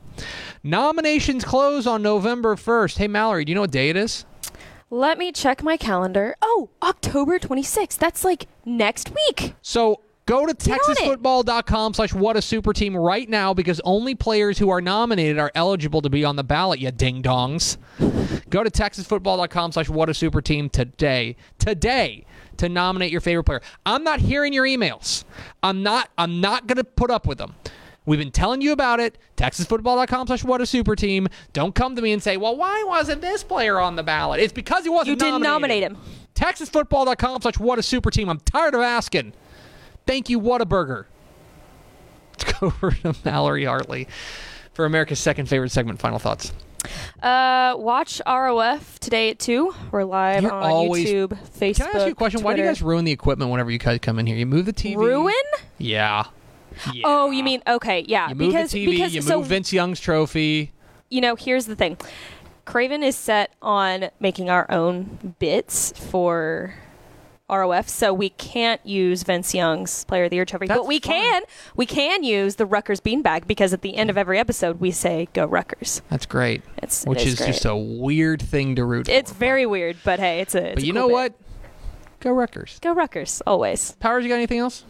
Nominations 0.64 1.44
close 1.44 1.86
on 1.86 2.02
November 2.02 2.56
1st. 2.56 2.98
Hey, 2.98 3.08
Mallory, 3.08 3.46
do 3.46 3.52
you 3.52 3.56
know 3.56 3.62
what 3.62 3.72
day 3.72 3.90
it 3.90 3.96
is? 3.96 4.26
Let 4.90 5.20
me 5.20 5.32
check 5.32 5.62
my 5.62 5.78
calendar. 5.78 6.36
Oh, 6.42 6.72
October 6.82 7.38
26th. 7.38 8.00
That's 8.00 8.24
like 8.24 8.48
next 8.66 9.12
week. 9.12 9.54
So 9.62 10.02
Go 10.28 10.48
to 10.48 10.56
texasfootball.com 10.56 11.94
slash 11.94 12.14
what 12.14 12.36
a 12.36 12.42
super 12.42 12.74
team 12.74 12.98
right 12.98 13.30
now 13.30 13.54
because 13.54 13.80
only 13.84 14.16
players 14.16 14.58
who 14.58 14.72
are 14.72 14.82
nominated 14.82 15.38
are 15.38 15.52
eligible 15.54 16.02
to 16.02 16.10
be 16.10 16.26
on 16.26 16.36
the 16.36 16.44
ballot, 16.44 16.80
you 16.80 16.90
ding 16.90 17.22
dongs. 17.22 17.78
Go 18.50 18.64
to 18.64 18.72
texasfootball.com 18.72 19.74
slash 19.74 19.88
what 19.88 20.10
a 20.10 20.16
super 20.16 20.42
team 20.42 20.68
today. 20.70 21.36
Today 21.60 22.26
to 22.58 22.70
nominate 22.70 23.12
your 23.12 23.22
favorite 23.22 23.44
player. 23.44 23.62
I'm 23.86 24.04
not 24.04 24.20
hearing 24.20 24.52
your 24.52 24.66
emails. 24.66 25.26
I'm 25.62 25.84
not 25.84 26.10
I'm 26.18 26.42
not 26.42 26.66
gonna 26.66 26.84
put 26.84 27.12
up 27.12 27.28
with 27.28 27.38
them. 27.38 27.54
We've 28.08 28.20
been 28.20 28.32
telling 28.32 28.62
you 28.62 28.72
about 28.72 29.00
it. 29.00 29.20
TexasFootball.com 29.38 30.28
slash 30.28 30.44
what 30.44 30.60
a 30.60 30.66
super 30.66 30.96
team. 30.96 31.28
Don't 31.54 31.74
come 31.76 31.96
to 31.96 32.02
me 32.02 32.14
and 32.14 32.22
say, 32.22 32.38
well, 32.38 32.56
why 32.56 32.84
wasn't 32.88 33.22
this 33.22 33.44
player 33.44 33.80
on 33.80 33.96
the 33.96 34.04
ballot? 34.04 34.40
It's 34.40 34.54
because 34.54 34.84
he 34.84 34.90
wasn't 34.90 35.10
You 35.10 35.16
didn't 35.16 35.42
nominate 35.42 35.84
him. 35.84 35.98
TexasFootball.com 36.36 37.42
slash 37.42 37.60
what 37.60 37.78
a 37.78 37.84
super 37.84 38.10
team. 38.10 38.30
I'm 38.30 38.40
tired 38.40 38.74
of 38.74 38.82
asking. 38.82 39.34
Thank 40.06 40.30
you, 40.30 40.40
Whataburger. 40.40 41.06
Let's 42.40 42.60
go 42.60 42.68
over 42.84 42.92
to 42.92 43.16
Mallory 43.24 43.66
Hartley 43.66 44.08
for 44.74 44.86
America's 44.86 45.20
second 45.20 45.48
favorite 45.48 45.72
segment. 45.72 46.00
Final 46.00 46.20
thoughts. 46.20 46.52
Uh, 47.24 47.74
watch 47.78 48.22
ROF 48.28 49.00
today 49.00 49.32
at 49.32 49.40
2. 49.40 49.74
We're 49.92 50.04
live 50.04 50.44
You're 50.44 50.52
on 50.52 50.64
always- 50.72 51.08
YouTube, 51.10 51.30
Facebook. 51.58 51.78
Can 51.78 51.86
I 51.88 51.98
ask 52.00 52.06
you 52.06 52.12
a 52.12 52.16
question? 52.16 52.44
Why 52.44 52.54
do 52.54 52.58
you 52.58 52.64
Twitter. 52.66 52.76
guys 52.76 52.82
ruin 52.84 53.06
the 53.06 53.12
equipment 53.12 53.50
whenever 53.50 53.72
you 53.72 53.80
guys 53.80 54.00
come 54.02 54.20
in 54.20 54.28
here? 54.28 54.36
You 54.36 54.46
move 54.46 54.66
the 54.68 54.74
TV. 54.74 54.96
ruin? 54.98 55.34
Yeah. 55.80 56.26
yeah. 56.94 57.02
Oh, 57.06 57.32
you 57.32 57.44
mean 57.44 57.64
okay, 57.68 58.06
yeah. 58.08 58.30
You 58.30 58.36
move 58.36 58.52
because 58.52 58.72
the 58.72 58.86
TV. 58.86 58.92
because 58.92 59.16
you 59.16 59.22
so 59.24 59.40
move 59.40 59.48
Vince 59.48 59.74
Young's 59.74 60.00
trophy. 60.00 60.74
you 61.10 61.22
know, 61.22 61.36
here's 61.36 61.66
the 61.66 61.76
thing. 61.76 61.98
Craven 62.66 63.02
is 63.02 63.16
set 63.16 63.52
on 63.62 64.10
making 64.20 64.50
our 64.52 64.70
own 64.72 65.36
bits 65.40 65.92
for 66.12 66.76
ROF, 67.50 67.88
so 67.88 68.12
we 68.14 68.30
can't 68.30 68.84
use 68.86 69.22
Vince 69.24 69.54
Young's 69.54 70.04
Player 70.06 70.24
of 70.24 70.30
the 70.32 70.38
Year 70.38 70.46
trophy, 70.46 70.66
That's 70.68 70.80
but 70.80 70.88
we 70.88 71.00
fine. 71.00 71.12
can 71.14 71.42
we 71.76 71.86
can 71.86 72.24
use 72.24 72.56
the 72.56 72.66
Rutgers 72.66 73.00
beanbag 73.00 73.46
because 73.46 73.72
at 73.72 73.82
the 73.82 73.96
end 73.96 74.10
of 74.10 74.18
every 74.18 74.40
episode 74.40 74.80
we 74.80 74.90
say 74.90 75.28
"Go 75.34 75.46
Rutgers." 75.46 76.02
That's 76.10 76.26
great. 76.26 76.64
It's 76.78 77.06
Which 77.06 77.22
it 77.22 77.28
is 77.28 77.36
great. 77.36 77.48
just 77.48 77.66
a 77.66 77.76
weird 77.76 78.42
thing 78.42 78.76
to 78.78 78.84
root 78.86 79.06
for. 79.06 79.12
It's 79.12 79.32
for. 79.32 79.38
very 79.38 79.66
weird, 79.68 79.98
but 80.04 80.20
hey, 80.20 80.40
it's 80.42 80.56
a. 80.56 80.66
It's 80.72 80.74
But 80.76 80.84
a 80.84 80.86
you 80.88 80.94
cool 80.94 81.02
know 81.04 81.08
bit. 81.10 81.14
what? 81.14 81.34
Go 82.22 82.32
Rutgers. 82.32 82.80
Go 82.82 82.94
Rutgers 82.94 83.44
always. 83.46 83.92
Powers, 84.00 84.24
you 84.24 84.30
got 84.30 84.36
anything 84.38 84.60
else? 84.60 84.84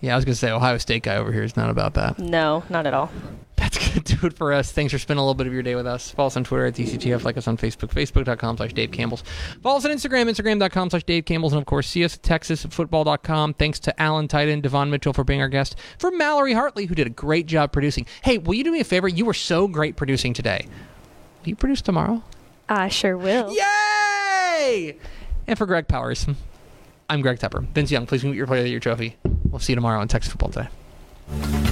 Yeah, 0.00 0.12
I 0.14 0.16
was 0.16 0.24
gonna 0.24 0.36
say 0.36 0.50
Ohio 0.50 0.78
State 0.78 1.02
guy 1.02 1.16
over 1.16 1.32
here 1.32 1.42
is 1.42 1.56
not 1.56 1.68
about 1.68 1.94
that. 1.94 2.18
No, 2.18 2.62
not 2.70 2.86
at 2.86 2.94
all. 2.94 3.10
That's 3.58 3.76
gonna 3.78 4.00
do 4.00 4.26
it 4.26 4.34
for 4.34 4.52
us. 4.52 4.70
Thanks 4.70 4.92
for 4.92 4.98
spending 4.98 5.18
a 5.20 5.22
little 5.24 5.34
bit 5.34 5.46
of 5.48 5.52
your 5.52 5.62
day 5.62 5.74
with 5.74 5.86
us. 5.86 6.10
Follow 6.12 6.28
us 6.28 6.36
on 6.36 6.44
Twitter 6.44 6.66
at 6.66 6.74
DCTF, 6.74 7.24
like 7.24 7.36
us 7.36 7.48
on 7.48 7.56
Facebook, 7.56 7.90
facebook.com 7.90 8.56
slash 8.56 8.72
Dave 8.72 8.92
Campbell's. 8.92 9.24
Follow 9.62 9.78
us 9.78 9.84
on 9.84 9.90
Instagram, 9.90 10.30
instagram.com 10.30 10.90
slash 10.90 11.02
Dave 11.04 11.24
Campbell's, 11.24 11.52
and 11.52 11.60
of 11.60 11.66
course, 11.66 11.88
see 11.88 12.04
us 12.04 12.14
at 12.14 12.22
texasfootball.com. 12.22 13.54
Thanks 13.54 13.80
to 13.80 14.00
Alan 14.00 14.28
Titan, 14.28 14.60
Devon 14.60 14.90
Mitchell 14.90 15.12
for 15.12 15.24
being 15.24 15.40
our 15.40 15.48
guest. 15.48 15.76
For 15.98 16.10
Mallory 16.12 16.52
Hartley, 16.52 16.86
who 16.86 16.94
did 16.94 17.06
a 17.06 17.10
great 17.10 17.46
job 17.46 17.72
producing. 17.72 18.06
Hey, 18.22 18.38
will 18.38 18.54
you 18.54 18.64
do 18.64 18.70
me 18.72 18.80
a 18.80 18.84
favor? 18.84 19.08
You 19.08 19.24
were 19.24 19.34
so 19.34 19.66
great 19.66 19.96
producing 19.96 20.32
today. 20.34 20.66
Will 21.42 21.50
you 21.50 21.56
produce 21.56 21.82
tomorrow? 21.82 22.22
I 22.68 22.88
sure 22.88 23.16
will. 23.16 23.52
Yay! 23.52 24.96
And 25.46 25.58
for 25.58 25.66
Greg 25.66 25.88
Powers, 25.88 26.26
I'm 27.10 27.22
Greg 27.22 27.38
Tepper. 27.38 27.66
Vince 27.68 27.90
Young, 27.90 28.06
please 28.06 28.22
meet 28.24 28.36
your 28.36 28.46
player 28.46 28.66
year 28.66 28.80
trophy. 28.80 29.16
We'll 29.50 29.58
see 29.58 29.72
you 29.72 29.76
tomorrow 29.76 30.00
on 30.00 30.08
Texas 30.08 30.32
Football 30.32 30.50
Today. 30.50 31.67